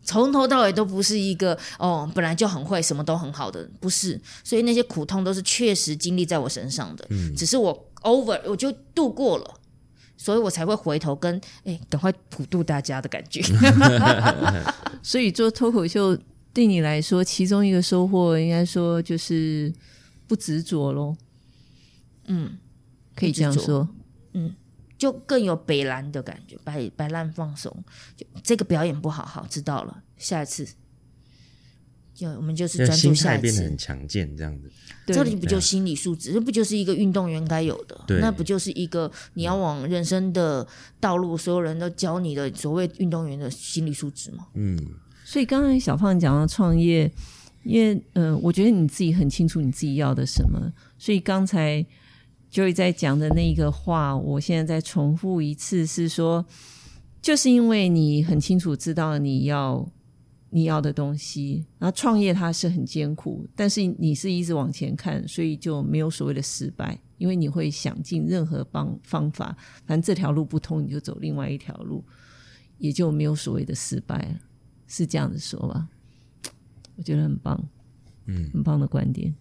[0.05, 4.21] 从头到尾都不是一个哦，本来就很会，什么都很好的，不是。
[4.45, 9.61] 所以那些苦痛都是确实经历在我身上的，只是我 over 我就度过了。
[10.17, 13.43] 所以我才会回头跟哎，赶快普渡大家的感觉。
[15.03, 16.17] 所以做脱口秀
[16.53, 19.71] 对你来说，其中一个收获应该说就是
[20.27, 21.15] 不执着咯。
[22.27, 22.57] 嗯，
[23.15, 23.87] 可以这样说。
[25.05, 27.71] 就更有北兰的感觉，摆摆烂放松。
[28.17, 30.67] 就这个表演不好，好知道了，下一次
[32.15, 33.77] 就我们就是专注下一次态变得很。
[33.77, 34.71] 强健，这样子。
[35.07, 36.33] 这里不就心理素质？
[36.33, 38.19] 这不就是一个运动员该有的？
[38.19, 40.67] 那不就是一个你要往人生的
[40.99, 44.47] 道路，所有人都教你的所谓运动员的心理素质吗？
[44.55, 44.79] 嗯，
[45.23, 47.13] 所以刚才小胖讲到创业，
[47.65, 51.85] 因为嗯、呃我觉得你自己很清楚你自己要的什么，所以刚才
[52.55, 56.47] Joey 在讲的那个话，我现在再重复一次，是说，
[57.21, 59.91] 就是因为你很清楚知道你要
[60.51, 72.05] 你要的东西，然后创业它是很艰苦，但是你是一直往前看，所以就没有所谓的失败，因为你会想尽任何方方法，反正这条路不通，你就走另外一条路，
[72.79, 74.39] 也就没有所谓的失败了。
[74.87, 75.89] 是这样子说吧？
[76.95, 77.69] 我觉得很棒，
[78.27, 79.35] 嗯，很棒的观点。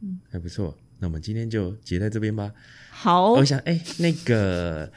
[0.00, 0.72] 嗯还不错。
[1.00, 2.50] 那我们今天就结在这边吧。
[2.90, 4.90] 好，我想，哎、那个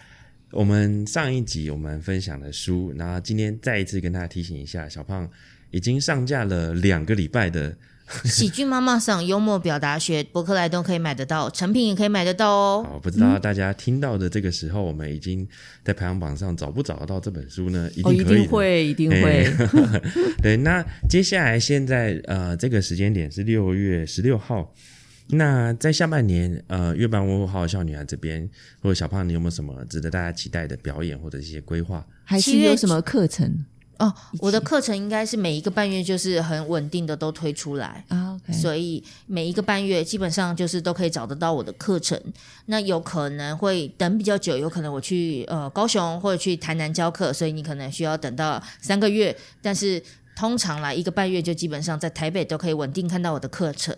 [0.51, 5.29] 我们上一集我们分享的书，然后今天再一次跟大家提醒一下，小胖
[5.69, 7.77] 已经上架了两个礼拜的，
[8.25, 12.85] 喜剧妈妈上幽默表达学博客来都可以买得到，成品也可以买得到哦。
[12.91, 15.47] 哦，不知道大家听到的这个时候，我们已经
[15.83, 17.87] 在排行榜上找不找得到这本书呢？
[17.95, 18.43] 一哦，一定可以的。
[18.43, 20.01] 定会，一定会。
[20.41, 24.73] 对，那接下来现在呃，这个时间点是六月十六号。
[25.31, 28.49] 那在下半年，呃，月半窝好好笑女孩这边，
[28.81, 32.05] 或者小胖，你有没有什么值得大家期待的表演或者一些规划？
[32.23, 33.65] 还是有什么课程
[33.99, 38.03] 哦，我的课程应该是每一个半月就是很稳定的都推出来。
[38.07, 42.19] 啊所以每一个半月基本上就是都可以找得到我的课程。
[42.65, 49.35] 那有可能会等比较久，有可能我去呃高雄或者去台南教课，所以你可能需要等到三个月。
[49.61, 50.01] 但是
[50.35, 53.95] 通常来一个半月就基本上在台北都可以稳定看到我的课程。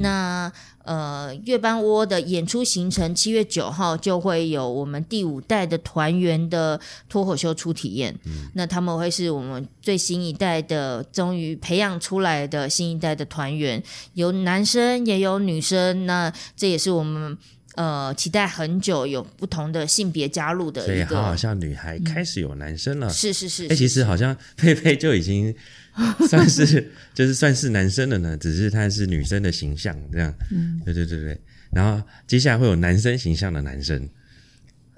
[0.00, 0.50] 那
[0.84, 8.18] 呃，月班窝的演出行程，七月九号就会有我们第五代的团员的脱口秀初体验。
[8.54, 13.82] 那他们会是我们最新一代的，终于培养出来的新一代的团员，
[14.14, 16.06] 有男生也有女生。
[16.06, 17.36] 那这也是我们
[17.80, 21.16] 呃期待很久，有不同的性别加入的所以一个。
[21.16, 23.08] 好好像女孩开始有男生了。
[23.08, 25.54] 是是是，哎、其是实好像佩佩就已经
[26.28, 30.34] 算是就是算是男生了呢，只是他是女生的形象这样。
[30.50, 31.40] 嗯，对对对对。
[31.70, 34.06] 然后接下来会有男生形象的男生，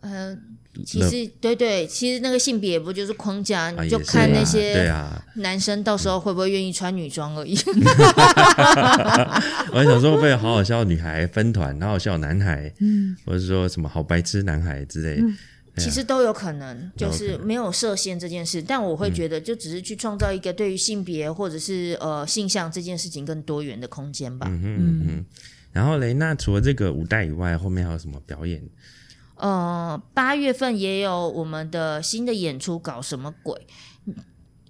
[0.00, 0.36] 呃，
[0.86, 5.22] 其实对对，其实那个性别不就是框架，啊，你就看那些啊。
[5.36, 7.54] 男生到时候会不会愿意穿女装而已。
[9.72, 15.22] 我还想说会不会好好笑女孩分团，好好笑男孩，嗯，或者说什么好白痴男孩之类。
[15.78, 24.46] 其实都有可能，就是没有设限这件事，但我会觉得，就只是去创造一个对于性别或者是呃性向这件事情更多元的空间吧。
[24.50, 25.24] 嗯嗯嗯。
[25.72, 28.62] 然后雷娜除了这个舞代以外，后面还有什么表演？
[29.42, 33.66] 呃，八月份也有我们的新的演出，搞什么鬼？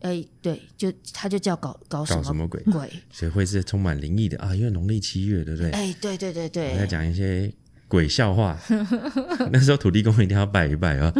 [0.00, 2.58] 哎，对，就他就叫搞搞什么什么鬼？
[2.72, 2.90] 鬼？
[3.12, 5.70] 所以会是充满灵异的啊，因为农历七月，对不对？
[5.72, 7.52] 哎，对对对对我在，讲一些
[7.86, 8.58] 鬼笑话。
[9.52, 11.12] 那时候土地公一定要拜一拜啊。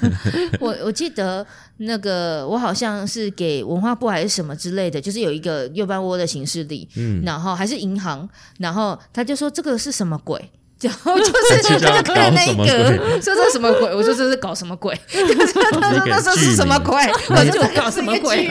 [0.58, 1.46] 我我记得
[1.76, 8.26] 那个我好像是给文化部还是什么之类的，就是有一个右半窝的形式里，嗯，然后还是银行，
[8.58, 10.50] 然后他就说这个是什么鬼？
[10.84, 11.32] 然后就是
[11.80, 13.94] 他就看那一搞什么格，说这是什么鬼？
[13.94, 14.94] 我说这是搞什么鬼？
[15.08, 16.94] 他说那时候是什么鬼？
[17.30, 18.46] 我那就就搞什么鬼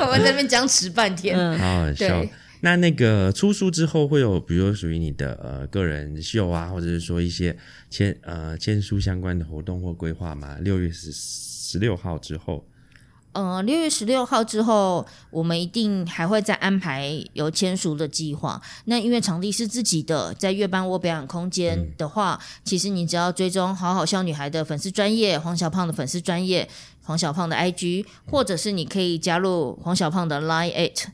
[0.00, 1.36] 我们在那边僵持半天。
[1.36, 2.24] 嗯，好好笑。
[2.62, 7.54] 那那个出书之后会有，比如说属于你的呃个人秀啊，或者是说一些
[7.90, 10.56] 签呃签书相关的活动或规划吗？
[10.62, 12.66] 六月十十六号之后，
[13.36, 18.58] 呃，六月十六号之后，我们一定还会再安排有签署的计划。
[18.86, 26.66] 那因为场地是自己的，在月半窝表演空间的话，其实你只要追踪好好笑女孩的粉丝专业，黄小胖的粉丝专业，
[27.04, 31.04] 黄小胖的 IG，或者是你可以加入黄小胖的 Line Eight，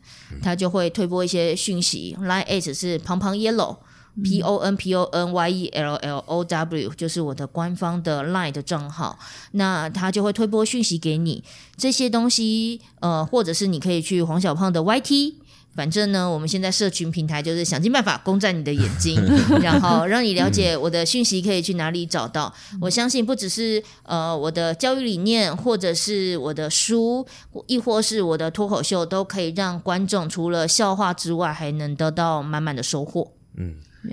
[0.40, 2.16] 他就会推播一些讯息。
[2.20, 3.78] Line Eight 是胖胖 Yellow。
[4.22, 9.18] P O N P O N Y E L L O W 就是我的官方的 LINE 的账号，
[9.52, 11.42] 那他就会推播讯息给你。
[11.76, 15.34] 这些东西，呃，或者是你可以去黄小胖的 YT。
[15.74, 19.18] 反正呢，我们现在社群平台就是想尽办法攻占你的眼睛，
[19.62, 22.52] 然后让你了解我的讯息可以去哪里找到。
[22.78, 27.26] 我相信不只是呃我的教育理念，或者是我的书，
[27.66, 33.32] 亦或是我的脱口秀，都可以让观众除了笑话之外，还能得到满满的收获。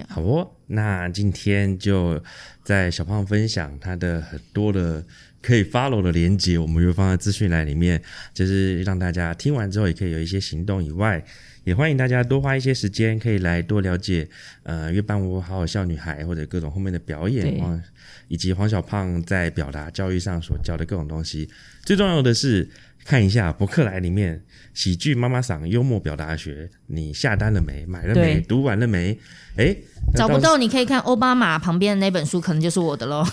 [0.07, 0.49] 好哦。
[0.67, 2.21] 那今天就
[2.63, 5.03] 在小胖分享他的很多的
[5.41, 8.01] 可以 follow 的连接，我们会放在资讯栏里面，
[8.33, 11.23] 就是让大家听完之后也可以有一些行动以外。
[11.65, 14.27] 也欢迎大家多花一些时间，可以来多了解，
[14.63, 17.79] 呃，月半屋好好笑女孩或者各种后面的表演啊
[18.27, 21.47] 以及黄小胖在表达教育上所教的各种东西。
[21.83, 22.67] 最重要的是
[23.05, 24.41] 看一下博客来里面
[24.73, 27.85] 喜剧妈妈桑幽默表达学，你下单了没？
[27.85, 28.39] 买了没？
[28.41, 29.19] 读完了没？
[29.59, 29.75] 哎，
[30.15, 33.25] 找不到到，你可以看奥巴马旁边的那本书，可能就是我的喽。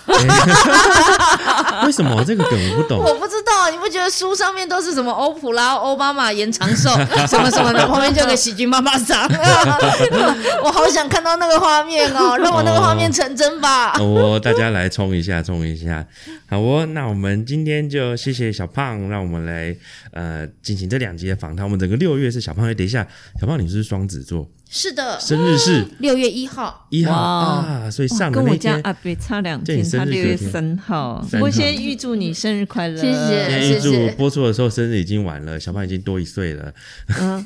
[1.84, 2.98] 为什么这个梗我不懂？
[2.98, 6.90] 我不知道，你不觉得书上面都是什么欧普拉、奥巴马延长寿
[7.28, 9.22] 什么什么的，旁边就有个喜剧妈妈桑，
[10.64, 13.92] 我好想看到那个画面哦，让我那个画面成真吧。
[13.92, 16.04] 好哦，大家来冲一下，冲一下。
[16.48, 19.76] 好哦，那我们今天就谢谢小胖，让我们来
[20.12, 21.64] 呃进行这两集的访谈。
[21.64, 23.06] 我们整个六月是小胖，哎，等一下，
[23.40, 28.56] 小胖你是双子座，是的，生日是六月一号，一号哇啊，所以上的跟我。
[28.56, 31.24] 家阿北差两天，他六月三号。
[31.40, 36.72] 我先预祝你生日快乐，谢谢谢谢播出的时候生日已经晚了，小胖已经多一岁了。
[37.20, 37.44] 嗯，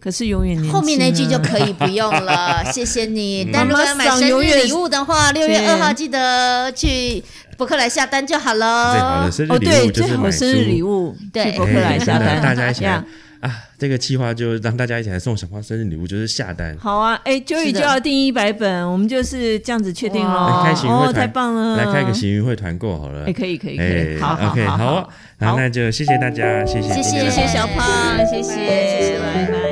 [0.00, 3.48] 可是永远年轻啊后面那句就可以不用了， 谢谢你。
[3.52, 7.22] 但如果要买生日礼物的话，六月对二号记得去
[7.58, 9.30] 博客来下单就好最好了的。
[9.30, 10.82] 生日哦，礼对，物就是买最好生日礼。
[10.82, 13.04] 物对去博客来下单，大家一起来呀
[13.42, 13.50] 啊！
[13.76, 16.76] 这个计划就让大家一起来送小胖生日礼物，就是下单。
[16.78, 20.64] 好啊，哎是的就要订一百本，我们就是这样子确定哇喽。
[20.64, 23.24] 来开行运会太棒了，来开个行运会团购好了。
[23.26, 29.71] 哎，可以可以可哎以，好好 OK，好好哦，然后那就谢谢大家，谢谢谢谢小胖，谢谢，谢谢拜拜。